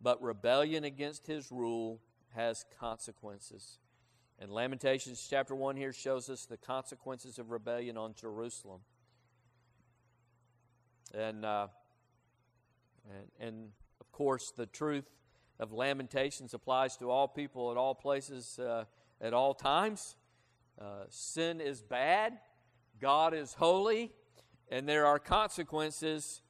but 0.00 0.22
rebellion 0.22 0.84
against 0.84 1.26
his 1.26 1.52
rule 1.52 2.00
has 2.34 2.64
consequences. 2.78 3.78
And 4.38 4.50
Lamentations 4.50 5.26
chapter 5.28 5.54
1 5.54 5.76
here 5.76 5.92
shows 5.92 6.28
us 6.28 6.46
the 6.46 6.56
consequences 6.56 7.38
of 7.38 7.50
rebellion 7.50 7.96
on 7.96 8.14
Jerusalem. 8.14 8.80
And, 11.12 11.44
uh, 11.44 11.68
and, 13.08 13.48
and 13.48 13.68
of 14.00 14.10
course, 14.10 14.50
the 14.50 14.66
truth 14.66 15.08
of 15.60 15.72
Lamentations 15.72 16.54
applies 16.54 16.96
to 16.96 17.10
all 17.10 17.28
people 17.28 17.70
at 17.70 17.76
all 17.76 17.94
places 17.94 18.58
uh, 18.58 18.84
at 19.20 19.32
all 19.32 19.54
times. 19.54 20.16
Uh, 20.80 21.04
sin 21.08 21.60
is 21.60 21.80
bad, 21.80 22.38
God 23.04 23.34
is 23.34 23.52
holy, 23.52 24.12
and 24.70 24.88
there 24.88 25.04
are 25.04 25.18
consequences 25.18 26.40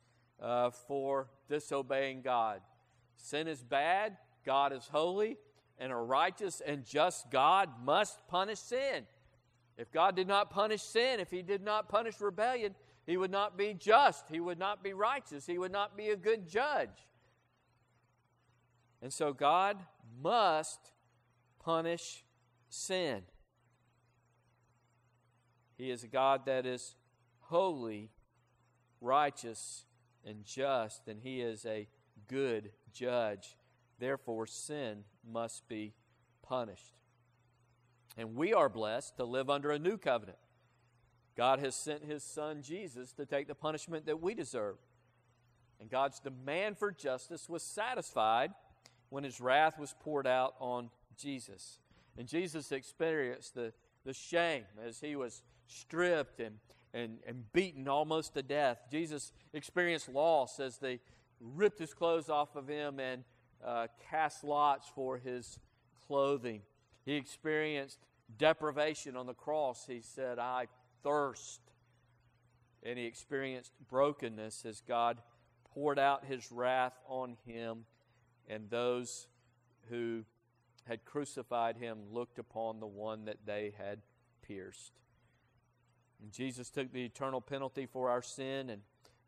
uh, 0.41 0.71
for 0.71 1.27
disobeying 1.49 2.23
God. 2.23 2.61
Sin 3.17 3.49
is 3.49 3.61
bad, 3.65 4.17
God 4.47 4.73
is 4.73 4.87
holy, 4.87 5.37
and 5.81 5.91
a 5.91 5.97
righteous 5.97 6.63
and 6.65 6.85
just 6.85 7.29
God 7.29 7.71
must 7.85 8.25
punish 8.29 8.61
sin. 8.61 9.03
If 9.77 9.91
God 9.91 10.15
did 10.15 10.29
not 10.29 10.49
punish 10.49 10.83
sin, 10.83 11.19
if 11.19 11.29
He 11.29 11.43
did 11.43 11.61
not 11.61 11.89
punish 11.89 12.21
rebellion, 12.21 12.77
He 13.05 13.17
would 13.17 13.33
not 13.33 13.59
be 13.59 13.75
just, 13.75 14.27
He 14.31 14.39
would 14.39 14.61
not 14.61 14.81
be 14.81 14.93
righteous, 14.93 15.47
He 15.47 15.59
would 15.59 15.73
not 15.73 15.97
be 15.97 16.11
a 16.11 16.17
good 16.17 16.49
judge. 16.49 17.09
And 19.03 19.13
so 19.13 19.33
God 19.33 19.79
must 20.23 20.93
punish 21.59 22.23
sin. 22.69 23.25
He 25.77 25.91
is 25.91 26.05
a 26.05 26.09
God 26.09 26.47
that 26.47 26.67
is 26.67 26.95
holy, 27.41 28.11
righteous, 29.01 29.85
and 30.25 30.45
just, 30.45 31.09
and 31.09 31.21
He 31.21 31.41
is 31.41 31.67
a 31.67 31.89
good 32.29 32.71
judge. 32.93 33.57
Therefore, 33.99 34.47
sin 34.47 35.05
must 35.31 35.69
be 35.69 35.95
punished. 36.43 36.95
And 38.17 38.37
we 38.37 38.55
are 38.55 38.69
blessed 38.69 39.17
to 39.17 39.25
live 39.25 39.51
under 39.51 39.71
a 39.71 39.79
new 39.79 39.99
covenant. 39.99 40.39
God 41.37 41.59
has 41.59 41.75
sent 41.75 42.05
His 42.05 42.23
Son 42.23 42.63
Jesus 42.63 43.13
to 43.13 43.27
take 43.27 43.49
the 43.49 43.55
punishment 43.55 44.07
that 44.07 44.23
we 44.23 44.35
deserve. 44.35 44.77
And 45.81 45.91
God's 45.91 46.21
demand 46.21 46.79
for 46.79 46.93
justice 46.93 47.49
was 47.49 47.63
satisfied 47.63 48.53
when 49.11 49.25
his 49.25 49.41
wrath 49.41 49.79
was 49.79 49.95
poured 50.01 50.27
out 50.27 50.55
on 50.59 50.91
Jesus. 51.17 51.79
And 52.17 52.27
Jesus 52.27 52.73
experienced 52.73 53.55
the, 53.55 53.73
the 54.05 54.13
shame 54.13 54.65
as 54.87 55.01
he 55.01 55.17
was 55.17 55.43
stripped 55.67 56.41
and, 56.41 56.57
and, 56.93 57.19
and 57.27 57.53
beaten 57.53 57.89
almost 57.89 58.35
to 58.35 58.43
death. 58.43 58.79
Jesus 58.91 59.33
experienced 59.53 60.09
loss 60.09 60.61
as 60.61 60.79
they 60.79 61.01
ripped 61.41 61.79
his 61.79 61.95
clothes 61.95 62.29
off 62.29 62.57
of 62.57 62.69
him 62.69 63.01
and 63.01 63.25
uh, 63.65 63.87
cast 64.11 64.45
lots 64.45 64.89
for 64.95 65.19
his 65.19 65.59
clothing. 66.07 66.63
He 67.05 67.15
experienced 67.15 67.99
deprivation 68.39 69.17
on 69.17 69.27
the 69.27 69.35
cross. 69.35 69.85
He 69.87 70.01
said, 70.01 70.39
I 70.39 70.69
thirst. 71.03 71.61
And 72.83 72.99
he 72.99 73.07
experienced 73.07 73.73
brokenness 73.89 74.65
as 74.65 74.81
God 74.81 75.19
poured 75.73 75.99
out 75.99 76.25
his 76.25 76.53
wrath 76.53 76.95
on 77.09 77.37
him 77.47 77.85
and 78.49 78.69
those 78.71 79.29
who 79.89 80.25
had 80.85 81.05
crucified 81.05 81.77
him 81.77 81.99
looked 82.13 82.39
upon 82.39 82.81
the 82.81 82.87
one 82.87 83.25
that 83.25 83.39
they 83.47 83.73
had 83.79 84.01
pierced. 84.43 84.93
And 86.25 86.33
Jesus 86.33 86.71
took 86.71 86.91
the 86.91 87.05
eternal 87.05 87.43
penalty 87.43 87.85
for 87.85 88.09
our 88.09 88.23
sin, 88.23 88.71
and 88.71 88.81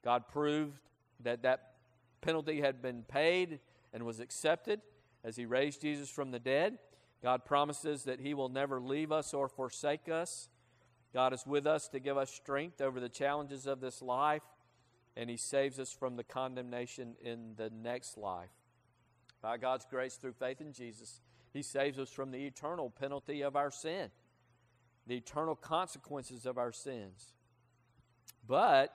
God 0.03 0.29
proved 0.29 0.79
that 1.23 1.43
that 1.43 1.75
penalty 2.23 2.63
had 2.63 2.81
been 2.81 3.03
paid 3.03 3.61
and 3.93 4.05
was 4.05 4.19
accepted 4.19 4.81
as 5.23 5.37
He 5.37 5.45
raised 5.45 5.83
Jesus 5.83 6.09
from 6.09 6.31
the 6.31 6.39
dead. 6.39 6.79
God 7.23 7.45
promises 7.45 8.05
that 8.05 8.21
He 8.21 8.33
will 8.33 8.49
never 8.49 8.81
leave 8.81 9.13
us 9.13 9.35
or 9.35 9.47
forsake 9.47 10.09
us. 10.09 10.49
God 11.13 11.35
is 11.35 11.45
with 11.47 11.67
us 11.67 11.87
to 11.89 12.01
give 12.01 12.17
us 12.17 12.31
strength 12.31 12.81
over 12.81 12.99
the 12.99 13.11
challenges 13.11 13.67
of 13.67 13.81
this 13.81 14.01
life, 14.01 14.45
and 15.19 15.29
He 15.29 15.37
saves 15.37 15.79
us 15.79 15.93
from 15.93 16.17
the 16.17 16.25
condemnation 16.25 17.15
in 17.23 17.57
the 17.59 17.69
next 17.69 18.17
life. 18.17 18.49
By 19.43 19.59
God's 19.59 19.85
grace 19.85 20.15
through 20.15 20.33
faith 20.33 20.63
in 20.63 20.73
Jesus, 20.73 21.21
He 21.53 21.61
saves 21.61 21.99
us 21.99 22.09
from 22.09 22.31
the 22.31 22.47
eternal 22.47 22.89
penalty 22.89 23.43
of 23.43 23.55
our 23.55 23.71
sin, 23.71 24.09
the 25.07 25.17
eternal 25.17 25.55
consequences 25.55 26.47
of 26.47 26.59
our 26.59 26.73
sins. 26.73 27.33
But 28.47 28.93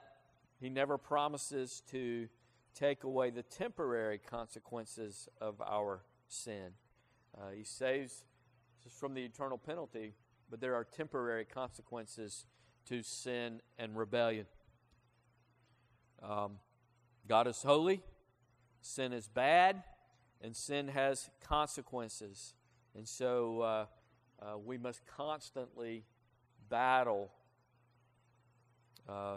He 0.60 0.68
never 0.68 0.98
promises 0.98 1.82
to 1.90 2.28
take 2.74 3.04
away 3.04 3.30
the 3.30 3.42
temporary 3.42 4.18
consequences 4.18 5.28
of 5.40 5.60
our 5.60 6.02
sin. 6.28 6.72
Uh, 7.36 7.50
he 7.56 7.64
saves 7.64 8.24
us 8.86 8.92
from 8.92 9.14
the 9.14 9.22
eternal 9.22 9.58
penalty, 9.58 10.14
but 10.50 10.60
there 10.60 10.74
are 10.74 10.84
temporary 10.84 11.44
consequences 11.44 12.46
to 12.86 13.02
sin 13.02 13.60
and 13.78 13.96
rebellion. 13.96 14.46
Um, 16.22 16.58
God 17.28 17.46
is 17.46 17.62
holy, 17.62 18.02
sin 18.80 19.12
is 19.12 19.28
bad, 19.28 19.82
and 20.40 20.56
sin 20.56 20.88
has 20.88 21.30
consequences. 21.40 22.54
And 22.94 23.06
so 23.06 23.60
uh, 23.60 23.86
uh, 24.42 24.58
we 24.58 24.76
must 24.76 25.00
constantly 25.06 26.04
battle 26.68 27.30
uh, 29.08 29.36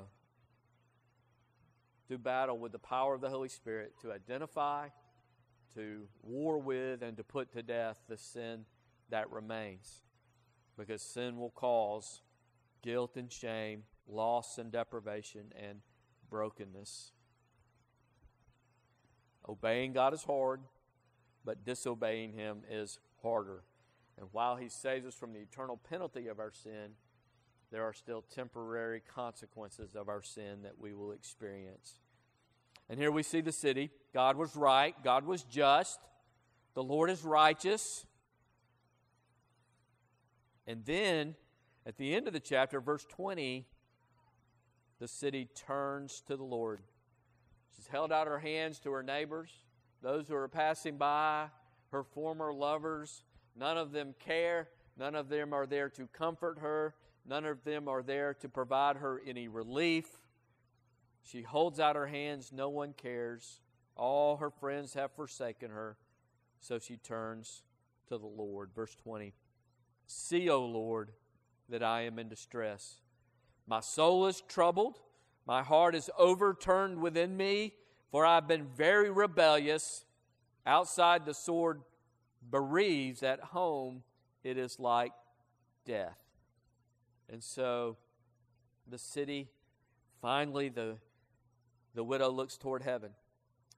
do 2.08 2.18
battle 2.18 2.58
with 2.58 2.72
the 2.72 2.80
power 2.80 3.16
of 3.16 3.22
the 3.22 3.30
Holy 3.30 3.50
Spirit 3.50 3.94
to 4.02 4.12
identify, 4.12 4.90
to 5.74 6.08
war 6.22 6.60
with, 6.60 7.02
and 7.02 7.18
to 7.18 7.24
put 7.24 7.52
to 7.54 7.64
death 7.64 7.98
the 8.08 8.18
sin 8.18 8.66
that 9.10 9.30
remains. 9.32 10.04
Because 10.78 11.02
sin 11.02 11.40
will 11.40 11.52
cause 11.52 12.22
guilt 12.84 13.18
and 13.18 13.32
shame, 13.32 13.84
loss 14.08 14.58
and 14.58 14.72
deprivation, 14.72 15.52
and 15.60 15.80
brokenness. 16.30 17.12
Obeying 19.48 19.94
God 19.94 20.14
is 20.14 20.24
hard, 20.24 20.62
but 21.44 21.66
disobeying 21.66 22.34
Him 22.34 22.62
is 22.70 23.00
harder. 23.22 23.64
And 24.20 24.30
while 24.32 24.56
He 24.56 24.70
saves 24.70 25.06
us 25.06 25.16
from 25.16 25.34
the 25.34 25.40
eternal 25.40 25.78
penalty 25.78 26.28
of 26.28 26.40
our 26.40 26.52
sin, 26.52 26.92
there 27.72 27.84
are 27.84 27.94
still 27.94 28.24
temporary 28.34 29.02
consequences 29.14 29.96
of 29.96 30.08
our 30.08 30.22
sin 30.22 30.62
that 30.64 30.80
we 30.80 30.94
will 30.94 31.12
experience. 31.12 32.00
And 32.90 33.00
here 33.00 33.12
we 33.12 33.24
see 33.24 33.42
the 33.42 33.52
city. 33.52 33.90
God 34.14 34.38
was 34.38 34.56
right, 34.56 34.96
God 35.04 35.26
was 35.26 35.44
just, 35.44 36.00
the 36.74 36.84
Lord 36.84 37.10
is 37.10 37.24
righteous. 37.24 38.06
And 40.68 40.84
then 40.86 41.36
at 41.86 41.98
the 41.98 42.16
end 42.16 42.28
of 42.28 42.34
the 42.34 42.40
chapter, 42.40 42.82
verse 42.82 43.06
20, 43.06 43.66
the 45.00 45.08
city 45.08 45.48
turns 45.56 46.22
to 46.28 46.36
the 46.36 46.44
Lord. 46.44 46.82
She's 47.76 47.88
held 47.88 48.12
out 48.12 48.28
her 48.28 48.40
hands 48.40 48.80
to 48.80 48.92
her 48.92 49.04
neighbors, 49.04 49.52
those 50.02 50.28
who 50.28 50.36
are 50.36 50.48
passing 50.48 50.98
by, 50.98 51.48
her 51.92 52.04
former 52.04 52.54
lovers. 52.54 53.24
None 53.56 53.78
of 53.78 53.92
them 53.92 54.14
care. 54.20 54.70
None 54.98 55.16
of 55.16 55.30
them 55.30 55.54
are 55.54 55.66
there 55.66 55.90
to 55.90 56.08
comfort 56.08 56.60
her. 56.60 56.96
None 57.28 57.46
of 57.46 57.64
them 57.64 57.88
are 57.88 58.04
there 58.04 58.34
to 58.36 58.50
provide 58.50 58.98
her 58.98 59.22
any 59.26 59.48
relief. 59.48 60.06
She 61.24 61.42
holds 61.42 61.80
out 61.80 61.96
her 61.96 62.08
hands. 62.08 62.52
No 62.54 62.70
one 62.70 62.94
cares. 62.94 63.62
All 63.96 64.38
her 64.38 64.52
friends 64.52 64.94
have 64.94 65.12
forsaken 65.12 65.72
her. 65.72 65.98
So 66.60 66.80
she 66.80 66.98
turns 66.98 67.64
to 68.08 68.18
the 68.18 68.28
Lord. 68.28 68.70
Verse 68.76 68.96
20 68.96 69.34
See, 70.08 70.50
O 70.50 70.64
Lord, 70.64 71.12
that 71.70 71.82
I 71.82 72.02
am 72.02 72.20
in 72.20 72.30
distress. 72.30 73.02
My 73.68 73.80
soul 73.80 74.28
is 74.28 74.42
troubled. 74.42 75.00
My 75.48 75.64
heart 75.64 75.96
is 75.96 76.10
overturned 76.18 77.02
within 77.02 77.36
me, 77.38 77.74
for 78.12 78.26
I've 78.26 78.48
been 78.48 78.68
very 78.76 79.10
rebellious. 79.10 80.06
Outside 80.66 81.26
the 81.26 81.34
sword 81.34 81.82
bereaves, 82.50 83.24
at 83.24 83.40
home 83.40 84.04
it 84.44 84.58
is 84.58 84.80
like 84.80 85.12
death. 85.86 86.18
And 87.30 87.44
so 87.44 87.98
the 88.88 88.98
city, 88.98 89.50
finally, 90.22 90.70
the, 90.70 90.98
the 91.94 92.04
widow 92.04 92.30
looks 92.30 92.58
toward 92.58 92.84
heaven 92.84 93.12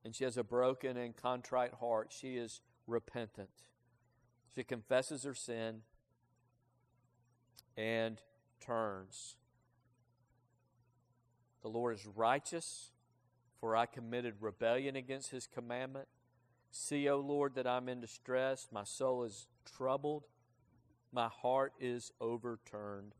and 0.03 0.15
she 0.15 0.23
has 0.23 0.38
a 0.38 0.43
broken 0.43 0.97
and 0.97 1.15
contrite 1.15 1.73
heart. 1.73 2.13
She 2.17 2.38
is 2.38 2.62
repentant. 2.88 3.49
She 4.56 4.63
confesses 4.63 5.23
her 5.23 5.34
sin 5.34 5.82
and 7.75 8.21
turns. 8.60 9.36
The 11.62 11.67
Lord 11.67 11.95
is 11.95 12.08
righteous, 12.08 12.91
for 13.60 13.75
I 13.75 13.86
committed 13.86 14.36
rebellion 14.39 14.95
against 14.95 15.32
his 15.32 15.47
commandment. 15.47 16.08
See, 16.79 17.09
O 17.09 17.17
Lord, 17.17 17.55
that 17.55 17.65
I'm 17.65 17.89
in 17.89 17.99
distress. 17.99 18.67
My 18.71 18.83
soul 18.83 19.23
is 19.23 19.47
troubled. 19.65 20.25
My 21.11 21.27
heart 21.27 21.73
is 21.79 22.11
overturned. 22.21 23.15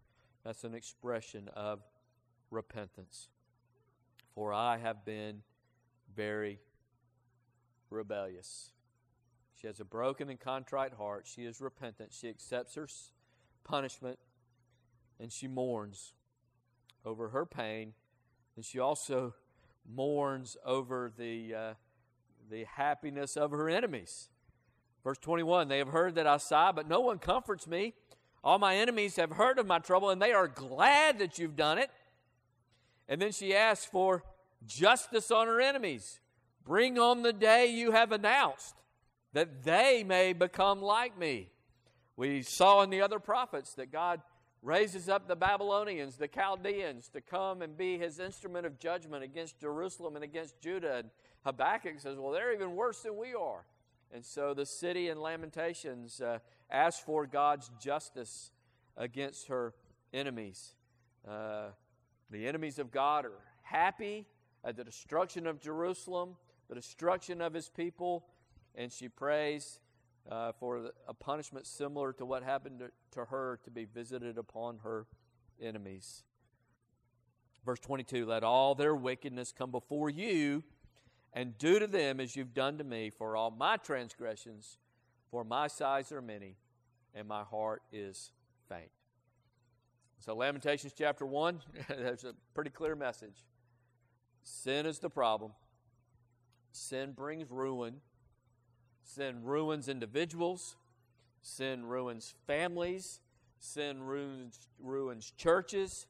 That's 0.46 0.64
an 0.64 0.76
expression 0.76 1.50
of 1.56 1.80
repentance. 2.52 3.30
For 4.36 4.54
I 4.54 4.78
have 4.78 5.04
been 5.04 5.42
very 6.16 6.60
rebellious. 7.90 8.74
She 9.60 9.66
has 9.66 9.80
a 9.80 9.86
broken 9.86 10.30
and 10.30 10.40
contrite 10.40 10.94
heart. 10.94 11.26
She 11.26 11.44
is 11.44 11.60
repentant. 11.60 12.14
She 12.14 12.30
accepts 12.30 12.76
her 12.76 12.88
punishment 13.64 14.20
and 15.20 15.34
she 15.34 15.48
mourns 15.48 16.14
over 17.04 17.30
her 17.30 17.46
pain. 17.48 17.94
And 18.56 18.64
she 18.64 18.78
also 18.78 19.34
mourns 19.84 20.58
over 20.64 21.12
the, 21.18 21.56
uh, 21.56 21.74
the 22.50 22.66
happiness 22.66 23.38
of 23.38 23.52
her 23.52 23.70
enemies. 23.70 24.30
Verse 25.04 25.18
21 25.20 25.68
They 25.68 25.78
have 25.78 25.90
heard 25.90 26.16
that 26.16 26.28
I 26.28 26.38
sigh, 26.38 26.72
but 26.72 26.88
no 26.88 27.00
one 27.00 27.20
comforts 27.20 27.68
me. 27.68 27.94
All 28.44 28.60
my 28.60 28.76
enemies 28.76 29.16
have 29.16 29.32
heard 29.32 29.60
of 29.60 29.68
my 29.68 29.80
trouble, 29.80 30.10
and 30.10 30.22
they 30.22 30.32
are 30.32 30.48
glad 30.48 31.20
that 31.20 31.38
you've 31.38 31.56
done 31.56 31.78
it. 31.78 31.90
And 33.10 33.22
then 33.22 33.32
she 33.32 33.56
asks 33.56 33.86
for 33.86 34.24
justice 34.66 35.32
on 35.32 35.48
her 35.48 35.60
enemies. 35.60 36.20
Bring 36.66 37.00
on 37.00 37.24
the 37.24 37.34
day 37.34 37.68
you 37.68 37.92
have 37.92 38.12
announced, 38.12 38.76
that 39.34 39.64
they 39.64 40.04
may 40.04 40.34
become 40.34 40.82
like 40.82 41.18
me. 41.18 41.50
We 42.18 42.42
saw 42.42 42.82
in 42.82 42.90
the 42.90 43.02
other 43.02 43.20
prophets 43.20 43.74
that 43.76 43.92
God 43.92 44.22
raises 44.62 45.08
up 45.08 45.28
the 45.28 45.36
Babylonians, 45.36 46.18
the 46.18 46.28
Chaldeans, 46.28 47.08
to 47.10 47.22
come 47.22 47.62
and 47.62 47.78
be 47.78 47.98
his 47.98 48.20
instrument 48.20 48.66
of 48.66 48.80
judgment 48.80 49.24
against 49.24 49.60
Jerusalem 49.60 50.16
and 50.16 50.24
against 50.24 50.60
Judah. 50.60 50.98
And 50.98 51.10
Habakkuk 51.48 51.98
says, 52.00 52.18
Well, 52.18 52.34
they're 52.34 52.54
even 52.54 52.76
worse 52.76 53.04
than 53.04 53.16
we 53.16 53.34
are. 53.34 53.64
And 54.14 54.26
so 54.26 54.54
the 54.54 54.66
city 54.66 55.08
in 55.08 55.22
Lamentations 55.22 56.20
uh, 56.20 56.40
asks 56.70 57.02
for 57.02 57.26
God's 57.26 57.72
justice 57.80 58.52
against 58.98 59.48
her 59.48 59.74
enemies. 60.14 60.76
Uh, 61.26 61.68
the 62.30 62.46
enemies 62.46 62.80
of 62.80 62.92
God 62.92 63.24
are 63.24 63.40
happy 63.62 64.26
at 64.66 64.76
the 64.76 64.84
destruction 64.84 65.48
of 65.48 65.62
Jerusalem, 65.62 66.36
the 66.68 66.76
destruction 66.76 67.42
of 67.42 67.54
his 67.54 67.70
people, 67.70 68.26
and 68.76 68.92
she 68.92 69.08
prays 69.08 69.80
uh, 70.30 70.52
for 70.60 70.92
a 71.08 71.14
punishment 71.14 71.66
similar 71.66 72.12
to 72.12 72.26
what 72.26 72.44
happened 72.44 72.80
to, 72.80 72.92
to 73.12 73.26
her 73.26 73.60
to 73.64 73.72
be 73.72 73.86
visited 73.86 74.38
upon 74.38 74.80
her 74.84 75.06
enemies. 75.62 76.24
Verse 77.66 77.80
22 77.80 78.26
Let 78.26 78.44
all 78.44 78.76
their 78.76 78.96
wickedness 78.96 79.54
come 79.58 79.72
before 79.72 80.10
you, 80.10 80.64
and 81.38 81.56
do 81.60 81.78
to 81.78 81.86
them 81.86 82.20
as 82.20 82.36
you've 82.36 82.56
done 82.56 82.80
to 82.80 82.84
me, 82.84 83.12
for 83.12 83.38
all 83.38 83.52
my 83.52 83.78
transgressions 83.78 84.80
for 85.30 85.44
my 85.44 85.68
sighs 85.68 86.12
are 86.12 86.22
many, 86.22 86.56
and 87.14 87.28
my 87.28 87.44
heart 87.44 87.84
is 87.92 88.32
faint. 88.68 88.90
So, 90.18 90.36
Lamentations 90.36 90.94
chapter 90.98 91.28
1, 91.28 91.62
there's 91.90 92.24
a 92.24 92.34
pretty 92.56 92.72
clear 92.72 92.96
message. 92.96 93.46
Sin 94.42 94.88
is 94.88 94.98
the 94.98 95.12
problem. 95.12 95.52
Sin 96.72 97.12
brings 97.12 97.52
ruin. 97.52 97.98
Sin 99.04 99.44
ruins 99.44 99.90
individuals. 99.90 100.76
Sin 101.44 101.86
ruins 101.86 102.34
families. 102.48 103.20
Sin 103.60 104.02
ruins, 104.02 104.58
ruins 104.80 105.32
churches. 105.38 106.08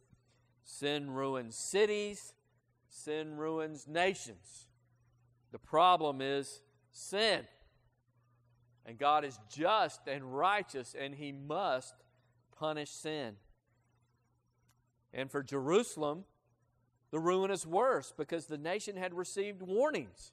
Sin 0.64 1.12
ruins 1.12 1.58
cities. 1.58 2.34
Sin 2.90 3.36
ruins 3.36 3.90
nations. 3.90 4.67
The 5.52 5.60
problem 5.60 6.22
is 6.22 6.62
sin. 6.92 7.42
And 8.86 8.98
God 8.98 9.26
is 9.26 9.38
just 9.50 10.08
and 10.08 10.36
righteous, 10.36 10.96
and 10.98 11.14
He 11.16 11.32
must 11.32 11.94
punish 12.58 12.90
sin. 12.90 13.36
And 15.14 15.30
for 15.30 15.44
Jerusalem, 15.44 16.24
the 17.12 17.20
ruin 17.20 17.52
is 17.52 17.66
worse 17.66 18.14
because 18.16 18.46
the 18.46 18.58
nation 18.58 18.96
had 18.96 19.14
received 19.14 19.62
warnings. 19.62 20.32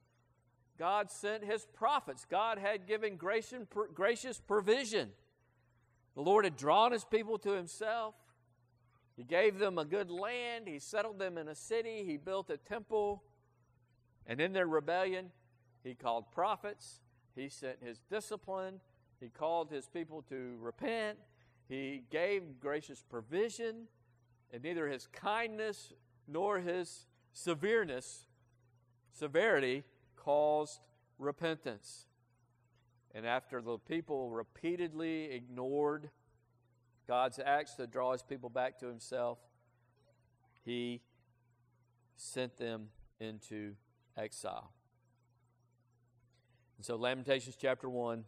God 0.79 1.11
sent 1.11 1.44
His 1.44 1.66
prophets, 1.74 2.27
God 2.29 2.59
had 2.59 2.87
given 2.87 3.16
gracious 3.16 4.40
provision. 4.46 5.11
The 6.14 6.22
Lord 6.22 6.44
had 6.44 6.57
drawn 6.57 6.92
His 6.92 7.05
people 7.05 7.38
to 7.38 7.53
Himself. 7.53 8.14
He 9.16 9.22
gave 9.24 9.59
them 9.59 9.79
a 9.79 9.85
good 9.85 10.11
land. 10.11 10.66
He 10.66 10.81
settled 10.81 11.18
them 11.18 11.38
in 11.38 11.48
a 11.48 11.55
city. 11.55 12.05
He 12.05 12.16
built 12.16 12.50
a 12.50 12.57
temple. 12.57 13.22
And 14.27 14.41
in 14.41 14.53
their 14.53 14.67
rebellion, 14.67 15.31
He 15.83 15.95
called 15.95 16.31
prophets. 16.33 17.01
He 17.35 17.49
sent 17.49 17.77
His 17.83 18.01
discipline. 18.11 18.81
He 19.21 19.29
called 19.29 19.71
His 19.71 19.87
people 19.87 20.23
to 20.29 20.57
repent. 20.61 21.19
He 21.69 22.03
gave 22.11 22.61
gracious 22.61 23.03
provision. 23.03 23.89
And 24.53 24.63
neither 24.63 24.89
His 24.89 25.07
kindness 25.09 25.93
nor 26.27 26.61
His 26.61 27.07
severeness, 27.33 28.27
severity, 29.13 29.85
caused 30.17 30.81
repentance. 31.19 32.07
And 33.15 33.27
after 33.27 33.63
the 33.63 33.79
people 33.79 34.31
repeatedly 34.31 35.31
ignored 35.31 36.11
God's 37.07 37.39
acts 37.39 37.75
to 37.75 37.87
draw 37.87 38.13
his 38.13 38.23
people 38.23 38.49
back 38.49 38.79
to 38.81 38.87
himself, 38.87 39.39
he 40.65 41.01
sent 42.17 42.57
them 42.57 42.89
into 43.21 43.75
exile. 44.16 44.72
And 46.77 46.85
so, 46.85 46.96
Lamentations 46.96 47.57
chapter 47.61 47.88
1 47.88 48.24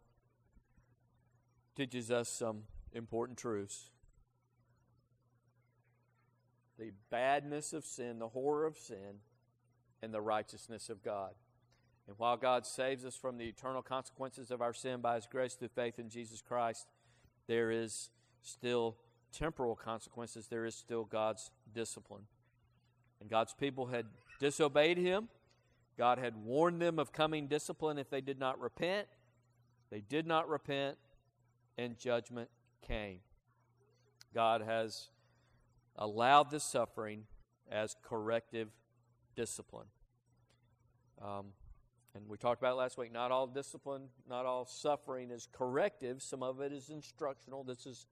teaches 1.76 2.10
us 2.10 2.28
some 2.28 2.62
important 2.92 3.38
truths. 3.38 3.90
The 6.78 6.92
badness 7.10 7.72
of 7.72 7.84
sin, 7.84 8.18
the 8.18 8.28
horror 8.28 8.66
of 8.66 8.76
sin, 8.76 9.20
and 10.02 10.12
the 10.12 10.20
righteousness 10.20 10.88
of 10.88 11.02
God. 11.02 11.32
And 12.06 12.16
while 12.18 12.36
God 12.36 12.66
saves 12.66 13.04
us 13.04 13.16
from 13.16 13.36
the 13.36 13.46
eternal 13.46 13.82
consequences 13.82 14.50
of 14.50 14.62
our 14.62 14.72
sin 14.72 15.00
by 15.00 15.16
His 15.16 15.26
grace 15.26 15.54
through 15.54 15.68
faith 15.68 15.98
in 15.98 16.08
Jesus 16.08 16.40
Christ, 16.40 16.86
there 17.46 17.70
is 17.70 18.10
still 18.42 18.96
temporal 19.32 19.74
consequences. 19.74 20.46
There 20.46 20.64
is 20.64 20.74
still 20.74 21.04
God's 21.04 21.50
discipline. 21.74 22.22
And 23.20 23.28
God's 23.28 23.54
people 23.54 23.86
had 23.86 24.06
disobeyed 24.38 24.98
Him. 24.98 25.28
God 25.98 26.18
had 26.18 26.36
warned 26.36 26.80
them 26.80 26.98
of 26.98 27.12
coming 27.12 27.46
discipline 27.46 27.98
if 27.98 28.10
they 28.10 28.20
did 28.20 28.38
not 28.38 28.60
repent. 28.60 29.08
They 29.90 30.00
did 30.00 30.26
not 30.26 30.48
repent, 30.48 30.98
and 31.78 31.96
judgment 31.98 32.50
came. 32.86 33.20
God 34.34 34.62
has 34.62 35.08
allowed 35.96 36.50
this 36.50 36.64
suffering 36.64 37.24
as 37.70 37.96
corrective 38.02 38.68
discipline. 39.34 39.86
Um, 41.22 41.46
and 42.14 42.28
we 42.28 42.36
talked 42.36 42.60
about 42.60 42.76
last 42.76 42.98
week 42.98 43.12
not 43.12 43.30
all 43.30 43.46
discipline, 43.46 44.08
not 44.28 44.46
all 44.46 44.66
suffering 44.66 45.30
is 45.30 45.48
corrective. 45.52 46.22
Some 46.22 46.42
of 46.42 46.60
it 46.60 46.72
is 46.72 46.90
instructional. 46.90 47.64
This 47.64 47.86
is 47.86 48.06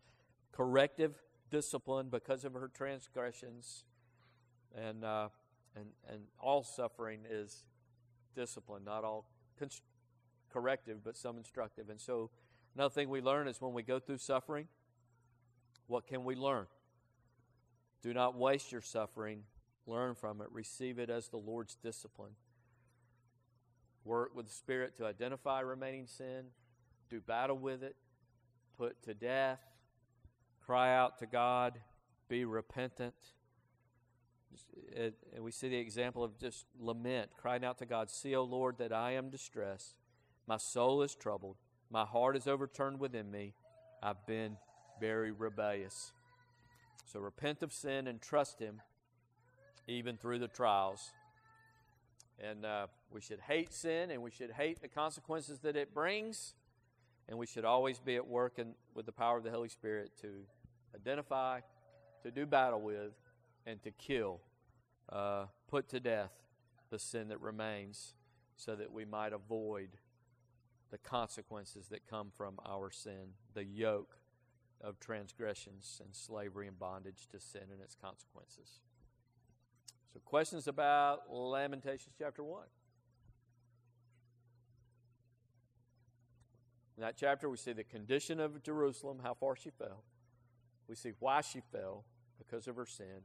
corrective 0.52 1.14
discipline 1.50 2.08
because 2.10 2.44
of 2.44 2.54
her 2.54 2.70
transgressions. 2.72 3.84
And, 4.74 5.04
uh, 5.04 5.28
and, 5.76 5.86
and 6.08 6.22
all 6.40 6.62
suffering 6.62 7.20
is 7.30 7.64
discipline, 8.34 8.84
not 8.84 9.04
all 9.04 9.26
const- 9.58 9.82
corrective, 10.50 11.02
but 11.04 11.16
some 11.16 11.36
instructive. 11.36 11.90
And 11.90 12.00
so, 12.00 12.30
another 12.74 12.92
thing 12.92 13.08
we 13.08 13.20
learn 13.20 13.48
is 13.48 13.60
when 13.60 13.72
we 13.72 13.82
go 13.82 13.98
through 13.98 14.18
suffering, 14.18 14.68
what 15.86 16.06
can 16.06 16.24
we 16.24 16.34
learn? 16.34 16.66
Do 18.02 18.12
not 18.12 18.36
waste 18.36 18.72
your 18.72 18.80
suffering. 18.80 19.44
Learn 19.86 20.14
from 20.14 20.40
it. 20.40 20.48
Receive 20.50 20.98
it 20.98 21.10
as 21.10 21.28
the 21.28 21.36
Lord's 21.36 21.74
discipline. 21.74 22.32
Work 24.04 24.34
with 24.34 24.46
the 24.46 24.52
Spirit 24.52 24.96
to 24.98 25.06
identify 25.06 25.60
remaining 25.60 26.06
sin, 26.06 26.46
do 27.08 27.20
battle 27.20 27.56
with 27.56 27.82
it, 27.82 27.96
put 28.76 29.02
to 29.04 29.14
death, 29.14 29.60
cry 30.64 30.94
out 30.94 31.18
to 31.18 31.26
God, 31.26 31.78
be 32.28 32.44
repentant. 32.44 33.14
And 34.96 35.12
we 35.40 35.50
see 35.50 35.68
the 35.68 35.76
example 35.76 36.22
of 36.22 36.38
just 36.38 36.66
lament, 36.78 37.30
crying 37.36 37.64
out 37.64 37.78
to 37.78 37.86
God, 37.86 38.10
See, 38.10 38.34
O 38.34 38.42
Lord, 38.44 38.78
that 38.78 38.92
I 38.92 39.12
am 39.12 39.30
distressed. 39.30 39.94
My 40.46 40.56
soul 40.56 41.02
is 41.02 41.14
troubled. 41.14 41.56
My 41.90 42.04
heart 42.04 42.36
is 42.36 42.46
overturned 42.46 43.00
within 43.00 43.30
me. 43.30 43.54
I've 44.02 44.26
been 44.26 44.56
very 45.00 45.32
rebellious. 45.32 46.12
So 47.06 47.20
repent 47.20 47.62
of 47.62 47.72
sin 47.72 48.06
and 48.06 48.20
trust 48.20 48.60
Him 48.60 48.80
even 49.86 50.16
through 50.16 50.38
the 50.38 50.48
trials. 50.48 51.12
And 52.38 52.64
uh, 52.64 52.86
we 53.10 53.20
should 53.20 53.40
hate 53.40 53.72
sin 53.72 54.10
and 54.10 54.22
we 54.22 54.30
should 54.30 54.50
hate 54.50 54.80
the 54.80 54.88
consequences 54.88 55.60
that 55.60 55.76
it 55.76 55.94
brings. 55.94 56.54
And 57.28 57.38
we 57.38 57.46
should 57.46 57.64
always 57.64 57.98
be 57.98 58.16
at 58.16 58.26
work 58.26 58.58
in, 58.58 58.74
with 58.94 59.06
the 59.06 59.12
power 59.12 59.38
of 59.38 59.44
the 59.44 59.50
Holy 59.50 59.68
Spirit 59.68 60.10
to 60.20 60.28
identify, 60.94 61.60
to 62.22 62.30
do 62.30 62.44
battle 62.44 62.80
with, 62.80 63.12
and 63.66 63.82
to 63.82 63.90
kill, 63.90 64.40
uh, 65.10 65.46
put 65.68 65.88
to 65.88 66.00
death 66.00 66.32
the 66.90 66.98
sin 66.98 67.28
that 67.28 67.40
remains 67.40 68.14
so 68.56 68.76
that 68.76 68.92
we 68.92 69.04
might 69.04 69.32
avoid 69.32 69.90
the 70.90 70.98
consequences 70.98 71.88
that 71.88 72.06
come 72.08 72.30
from 72.36 72.58
our 72.66 72.90
sin, 72.90 73.34
the 73.54 73.64
yoke 73.64 74.18
of 74.80 75.00
transgressions 75.00 76.00
and 76.04 76.14
slavery 76.14 76.68
and 76.68 76.78
bondage 76.78 77.26
to 77.32 77.40
sin 77.40 77.62
and 77.72 77.80
its 77.80 77.96
consequences. 77.96 78.80
So, 80.12 80.20
questions 80.24 80.68
about 80.68 81.32
Lamentations 81.32 82.14
chapter 82.16 82.44
1? 82.44 82.62
In 86.96 87.02
that 87.02 87.16
chapter, 87.16 87.48
we 87.48 87.56
see 87.56 87.72
the 87.72 87.82
condition 87.82 88.38
of 88.38 88.62
Jerusalem, 88.62 89.18
how 89.22 89.34
far 89.34 89.56
she 89.56 89.70
fell. 89.70 90.04
We 90.88 90.94
see 90.94 91.12
why 91.18 91.40
she 91.40 91.60
fell 91.72 92.04
because 92.38 92.68
of 92.68 92.76
her 92.76 92.86
sin. 92.86 93.22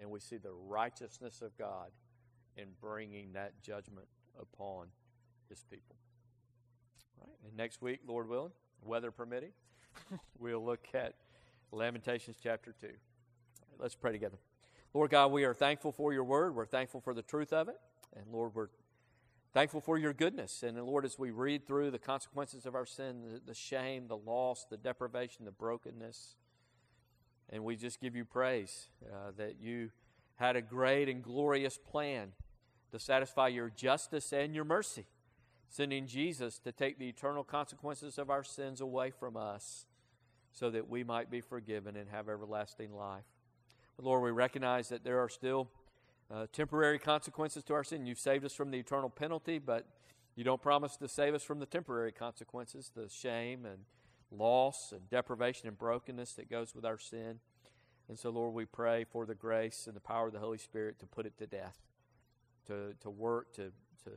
And 0.00 0.10
we 0.10 0.20
see 0.20 0.36
the 0.36 0.52
righteousness 0.52 1.42
of 1.42 1.56
God 1.56 1.90
in 2.56 2.68
bringing 2.80 3.32
that 3.32 3.62
judgment 3.62 4.06
upon 4.38 4.86
his 5.48 5.64
people. 5.70 5.96
All 7.20 7.28
right, 7.28 7.48
and 7.48 7.56
next 7.56 7.82
week, 7.82 8.00
Lord 8.06 8.28
willing, 8.28 8.52
weather 8.82 9.10
permitting, 9.10 9.52
we'll 10.38 10.64
look 10.64 10.86
at 10.94 11.14
Lamentations 11.72 12.36
chapter 12.42 12.74
2. 12.80 12.86
Right, 12.86 12.96
let's 13.78 13.94
pray 13.94 14.12
together. 14.12 14.38
Lord 14.92 15.10
God, 15.10 15.32
we 15.32 15.44
are 15.44 15.54
thankful 15.54 15.90
for 15.90 16.12
your 16.12 16.24
word. 16.24 16.54
We're 16.54 16.66
thankful 16.66 17.00
for 17.00 17.14
the 17.14 17.22
truth 17.22 17.52
of 17.52 17.68
it. 17.68 17.76
And 18.16 18.26
Lord, 18.32 18.54
we're 18.54 18.68
thankful 19.52 19.80
for 19.80 19.98
your 19.98 20.12
goodness. 20.12 20.62
And 20.62 20.80
Lord, 20.84 21.04
as 21.04 21.18
we 21.18 21.30
read 21.30 21.66
through 21.66 21.90
the 21.90 21.98
consequences 21.98 22.64
of 22.64 22.74
our 22.74 22.86
sin, 22.86 23.22
the, 23.22 23.40
the 23.44 23.54
shame, 23.54 24.06
the 24.06 24.16
loss, 24.16 24.66
the 24.68 24.76
deprivation, 24.76 25.44
the 25.44 25.50
brokenness, 25.50 26.36
and 27.50 27.64
we 27.64 27.76
just 27.76 28.00
give 28.00 28.16
you 28.16 28.24
praise 28.24 28.88
uh, 29.04 29.30
that 29.36 29.56
you 29.60 29.90
had 30.36 30.56
a 30.56 30.62
great 30.62 31.08
and 31.08 31.22
glorious 31.22 31.78
plan 31.78 32.32
to 32.90 32.98
satisfy 32.98 33.48
your 33.48 33.70
justice 33.70 34.32
and 34.32 34.54
your 34.54 34.64
mercy, 34.64 35.06
sending 35.68 36.06
Jesus 36.06 36.58
to 36.58 36.72
take 36.72 36.98
the 36.98 37.08
eternal 37.08 37.44
consequences 37.44 38.18
of 38.18 38.30
our 38.30 38.44
sins 38.44 38.80
away 38.80 39.10
from 39.10 39.36
us 39.36 39.86
so 40.52 40.70
that 40.70 40.88
we 40.88 41.02
might 41.02 41.30
be 41.30 41.40
forgiven 41.40 41.96
and 41.96 42.08
have 42.10 42.28
everlasting 42.28 42.94
life. 42.94 43.24
But 43.96 44.06
Lord, 44.06 44.22
we 44.22 44.30
recognize 44.30 44.88
that 44.88 45.04
there 45.04 45.20
are 45.20 45.28
still 45.28 45.68
uh, 46.32 46.46
temporary 46.52 46.98
consequences 46.98 47.64
to 47.64 47.74
our 47.74 47.84
sin. 47.84 48.06
You've 48.06 48.18
saved 48.18 48.44
us 48.44 48.54
from 48.54 48.70
the 48.70 48.78
eternal 48.78 49.10
penalty, 49.10 49.58
but 49.58 49.86
you 50.36 50.44
don't 50.44 50.62
promise 50.62 50.96
to 50.96 51.08
save 51.08 51.34
us 51.34 51.42
from 51.42 51.60
the 51.60 51.66
temporary 51.66 52.12
consequences, 52.12 52.90
the 52.94 53.08
shame 53.08 53.66
and 53.66 53.80
loss 54.38 54.92
and 54.92 55.08
deprivation 55.08 55.68
and 55.68 55.78
brokenness 55.78 56.32
that 56.34 56.50
goes 56.50 56.74
with 56.74 56.84
our 56.84 56.98
sin. 56.98 57.40
And 58.08 58.18
so, 58.18 58.30
Lord, 58.30 58.54
we 58.54 58.64
pray 58.64 59.04
for 59.04 59.24
the 59.26 59.34
grace 59.34 59.86
and 59.86 59.96
the 59.96 60.00
power 60.00 60.26
of 60.26 60.32
the 60.32 60.38
Holy 60.38 60.58
Spirit 60.58 60.98
to 61.00 61.06
put 61.06 61.26
it 61.26 61.38
to 61.38 61.46
death, 61.46 61.78
to, 62.66 62.94
to 63.00 63.10
work, 63.10 63.54
to, 63.54 63.72
to 64.04 64.10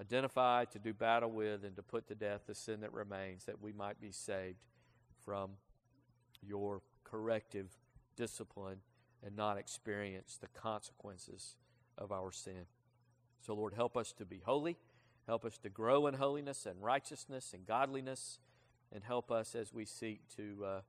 identify, 0.00 0.64
to 0.66 0.78
do 0.78 0.92
battle 0.92 1.30
with, 1.30 1.64
and 1.64 1.74
to 1.76 1.82
put 1.82 2.06
to 2.08 2.14
death 2.14 2.42
the 2.46 2.54
sin 2.54 2.80
that 2.80 2.92
remains, 2.92 3.44
that 3.44 3.60
we 3.60 3.72
might 3.72 4.00
be 4.00 4.12
saved 4.12 4.58
from 5.24 5.52
your 6.40 6.82
corrective 7.02 7.70
discipline 8.16 8.78
and 9.24 9.36
not 9.36 9.58
experience 9.58 10.38
the 10.40 10.48
consequences 10.48 11.56
of 11.98 12.12
our 12.12 12.30
sin. 12.30 12.66
So, 13.40 13.54
Lord, 13.54 13.74
help 13.74 13.96
us 13.96 14.12
to 14.14 14.24
be 14.24 14.40
holy. 14.44 14.76
Help 15.26 15.44
us 15.44 15.58
to 15.58 15.68
grow 15.68 16.06
in 16.06 16.14
holiness 16.14 16.66
and 16.66 16.80
righteousness 16.80 17.52
and 17.52 17.66
godliness. 17.66 18.38
And 18.92 19.02
help 19.02 19.30
us 19.30 19.54
as 19.54 19.72
we 19.72 19.84
seek 19.84 20.20
to 20.36 20.64
uh, 20.64 20.80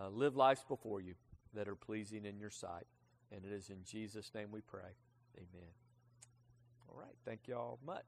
uh, 0.00 0.08
live 0.08 0.36
lives 0.36 0.64
before 0.66 1.00
you 1.00 1.14
that 1.54 1.68
are 1.68 1.74
pleasing 1.74 2.24
in 2.24 2.38
your 2.38 2.50
sight. 2.50 2.86
And 3.30 3.44
it 3.44 3.52
is 3.52 3.68
in 3.68 3.84
Jesus' 3.84 4.30
name 4.34 4.48
we 4.52 4.60
pray. 4.60 4.96
Amen. 5.36 5.68
All 6.88 6.98
right. 6.98 7.14
Thank 7.24 7.48
you 7.48 7.56
all 7.56 7.78
much. 7.84 8.04